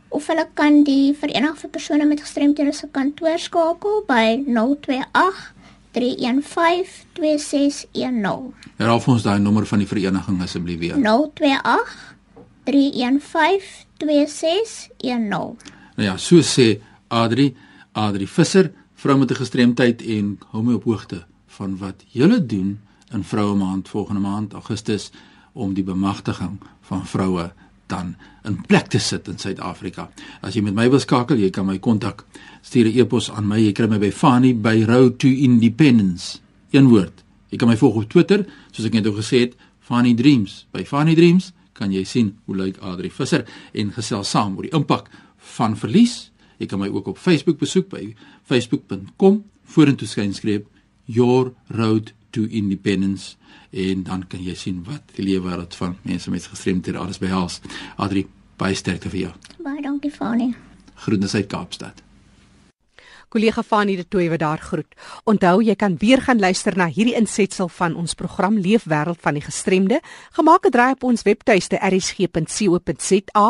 of 0.09 0.27
hulle 0.27 0.47
kan 0.53 0.83
die 0.85 1.13
vereniging 1.17 1.57
vir 1.57 1.69
persone 1.73 2.05
met 2.05 2.21
gestremthede 2.21 2.73
se 2.73 2.87
kantoor 2.93 3.39
skakel 3.41 4.03
by 4.05 4.45
028 4.45 5.53
315 5.97 6.85
2610. 7.17 8.53
Herhaal 8.77 9.01
vir 9.01 9.13
ons 9.15 9.25
daai 9.25 9.41
nommer 9.41 9.65
van 9.65 9.81
die 9.81 9.89
vereniging 9.89 10.37
asseblief 10.45 10.79
weer. 10.79 10.93
028 11.01 12.13
315 12.69 13.89
2610. 13.97 15.57
Nou 15.97 16.05
ja, 16.05 16.17
so 16.17 16.45
sê 16.45 16.77
Adri, 17.09 17.55
Adri 17.93 18.27
Visser, 18.29 18.69
vrou 18.93 19.17
met 19.17 19.31
'n 19.31 19.41
gestremdheid 19.41 20.01
en 20.01 20.37
hou 20.53 20.63
my 20.63 20.73
op 20.73 20.83
hoogte 20.83 21.25
van 21.57 21.77
wat 21.77 22.03
julle 22.13 22.45
doen 22.45 22.79
in 23.13 23.23
Vroue 23.23 23.55
Maand 23.55 23.89
volgende 23.89 24.21
maand 24.21 24.53
Augustus 24.53 25.11
om 25.53 25.73
die 25.73 25.83
bemagtiging 25.83 26.59
van 26.81 27.05
vroue 27.05 27.51
dan 27.87 28.15
in 28.43 28.61
plek 28.67 28.87
te 28.87 28.99
sit 28.99 29.27
in 29.27 29.37
Suid-Afrika. 29.37 30.09
As 30.41 30.55
jy 30.55 30.63
met 30.65 30.75
my 30.75 30.87
wil 30.89 31.01
skakel, 31.03 31.39
jy 31.39 31.49
kan 31.53 31.67
my 31.67 31.77
kontak. 31.79 32.25
Stuur 32.61 32.87
'n 32.87 32.97
e-pos 32.99 33.31
aan 33.31 33.47
my. 33.47 33.59
Jy 33.59 33.71
kry 33.71 33.87
my 33.87 33.99
by 33.99 34.11
Fanny 34.11 34.53
by 34.55 34.83
Road 34.83 35.19
to 35.19 35.27
Independence. 35.27 36.39
Een 36.71 36.87
woord. 36.87 37.23
Jy 37.49 37.57
kan 37.57 37.67
my 37.67 37.77
volg 37.77 37.95
op 37.95 38.09
Twitter, 38.09 38.45
soos 38.71 38.85
ek 38.85 38.93
net 38.93 39.05
al 39.05 39.13
gesê 39.13 39.39
het, 39.39 39.53
Fanny 39.79 40.13
Dreams. 40.13 40.65
By 40.71 40.83
Fanny 40.83 41.15
Dreams 41.15 41.51
kan 41.73 41.91
jy 41.91 42.03
sien 42.03 42.37
hoe 42.45 42.55
lyk 42.55 42.77
Adri 42.81 43.09
Visser 43.09 43.45
en 43.73 43.91
gesels 43.91 44.29
saam 44.29 44.55
oor 44.55 44.63
die 44.63 44.73
impak 44.73 45.09
van 45.57 45.77
verlies. 45.77 46.31
Jy 46.57 46.65
kan 46.65 46.79
my 46.79 46.87
ook 46.87 47.07
op 47.07 47.17
Facebook 47.17 47.59
besoek 47.59 47.89
by 47.89 48.15
facebook.com 48.43 49.43
vorentoe 49.63 50.07
skynskreep 50.07 50.65
your 51.05 51.53
road 51.67 52.13
to 52.33 52.47
independence 52.49 53.35
en 53.71 54.03
dan 54.03 54.25
kan 54.27 54.41
jy 54.43 54.55
sien 54.57 54.83
wat 54.87 55.15
die 55.17 55.25
lewe 55.25 55.49
wêreld 55.49 55.75
van 55.77 55.97
mense 56.05 56.33
met 56.33 56.45
gestremdhede 56.49 57.01
alles 57.01 57.21
behels. 57.21 57.59
Adri, 57.97 58.25
baie 58.57 58.77
sterkte 58.77 59.11
vir 59.13 59.27
jou. 59.27 59.35
Baie 59.65 59.81
dankie 59.81 60.11
Fanny. 60.13 60.53
Groete 61.05 61.29
uit 61.37 61.47
Kaapstad. 61.47 62.03
Kollega 63.33 63.63
Fanny 63.65 63.95
de 63.97 64.05
Tooy 64.05 64.27
wat 64.29 64.43
daar 64.43 64.61
groet. 64.61 64.95
Onthou 65.25 65.63
jy 65.65 65.73
kan 65.75 65.95
weer 65.97 66.21
gaan 66.21 66.39
luister 66.39 66.77
na 66.77 66.85
hierdie 66.85 67.15
insetsel 67.17 67.69
van 67.79 67.95
ons 67.97 68.13
program 68.13 68.59
Leefwêreld 68.61 69.17
van 69.25 69.39
die 69.39 69.41
gestremde, 69.41 70.01
gemaak 70.37 70.69
het 70.69 70.75
draai 70.75 70.91
op 70.93 71.07
ons 71.09 71.25
webtuiste 71.25 71.81
rsg.co.za. 71.81 73.47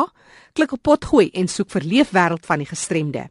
Klik 0.54 0.72
op 0.72 0.84
potgooi 0.88 1.28
en 1.36 1.52
soek 1.52 1.74
vir 1.76 1.84
Leefwêreld 1.84 2.48
van 2.48 2.64
die 2.64 2.70
gestremde. 2.70 3.28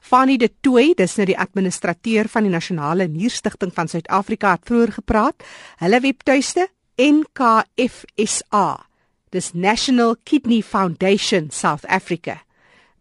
Fanny 0.00 0.36
de 0.36 0.50
Tooy, 0.60 0.94
dis 0.96 1.16
nou 1.16 1.26
die 1.26 1.38
administrateur 1.38 2.28
van 2.28 2.42
die 2.42 2.52
Nasionale 2.52 3.08
Nierstigting 3.08 3.72
van 3.74 3.88
Suid-Afrika 3.88 4.50
het 4.56 4.66
vroeër 4.68 4.92
gepraat. 4.92 5.42
Hulle 5.78 6.00
webtuiste 6.00 6.68
NKFSA. 6.96 8.86
Dis 9.32 9.52
National 9.52 10.16
Kidney 10.24 10.62
Foundation 10.62 11.50
South 11.50 11.86
Africa 11.86 12.42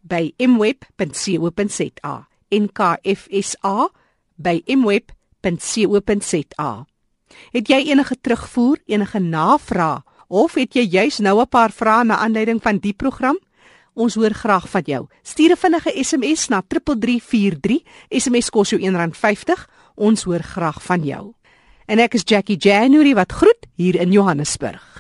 by 0.02 0.34
mweb.co.za. 0.38 2.16
NKFSA 2.52 3.90
by 4.36 4.62
mweb.co.za. 4.68 5.12
Het 7.52 7.68
jy 7.72 7.80
enige 7.92 8.16
terugvoer, 8.22 8.78
enige 8.86 9.20
navraag 9.20 10.02
of 10.32 10.56
het 10.56 10.74
jy 10.76 10.88
juis 10.88 11.20
nou 11.20 11.42
'n 11.42 11.48
paar 11.48 11.72
vrae 11.72 12.04
na 12.04 12.18
aanleiding 12.18 12.62
van 12.62 12.78
die 12.78 12.94
program? 12.94 13.40
Ons 13.94 14.16
hoor 14.16 14.32
graag 14.32 14.70
van 14.70 14.82
jou. 14.86 15.08
Stuur 15.22 15.52
'n 15.52 15.58
vinnige 15.58 16.04
SMS 16.04 16.48
na 16.48 16.62
3343. 16.68 17.84
SMS 18.10 18.50
kos 18.50 18.70
jou 18.70 18.82
R1.50. 18.82 19.68
Ons 19.96 20.24
hoor 20.24 20.44
graag 20.44 20.84
van 20.84 21.04
jou. 21.04 21.34
En 21.86 22.00
ek 22.00 22.14
is 22.14 22.24
Jackie 22.26 22.58
January 22.58 23.14
wat 23.14 23.32
groet 23.32 23.68
hier 23.76 23.96
in 23.96 24.12
Johannesburg. 24.12 24.91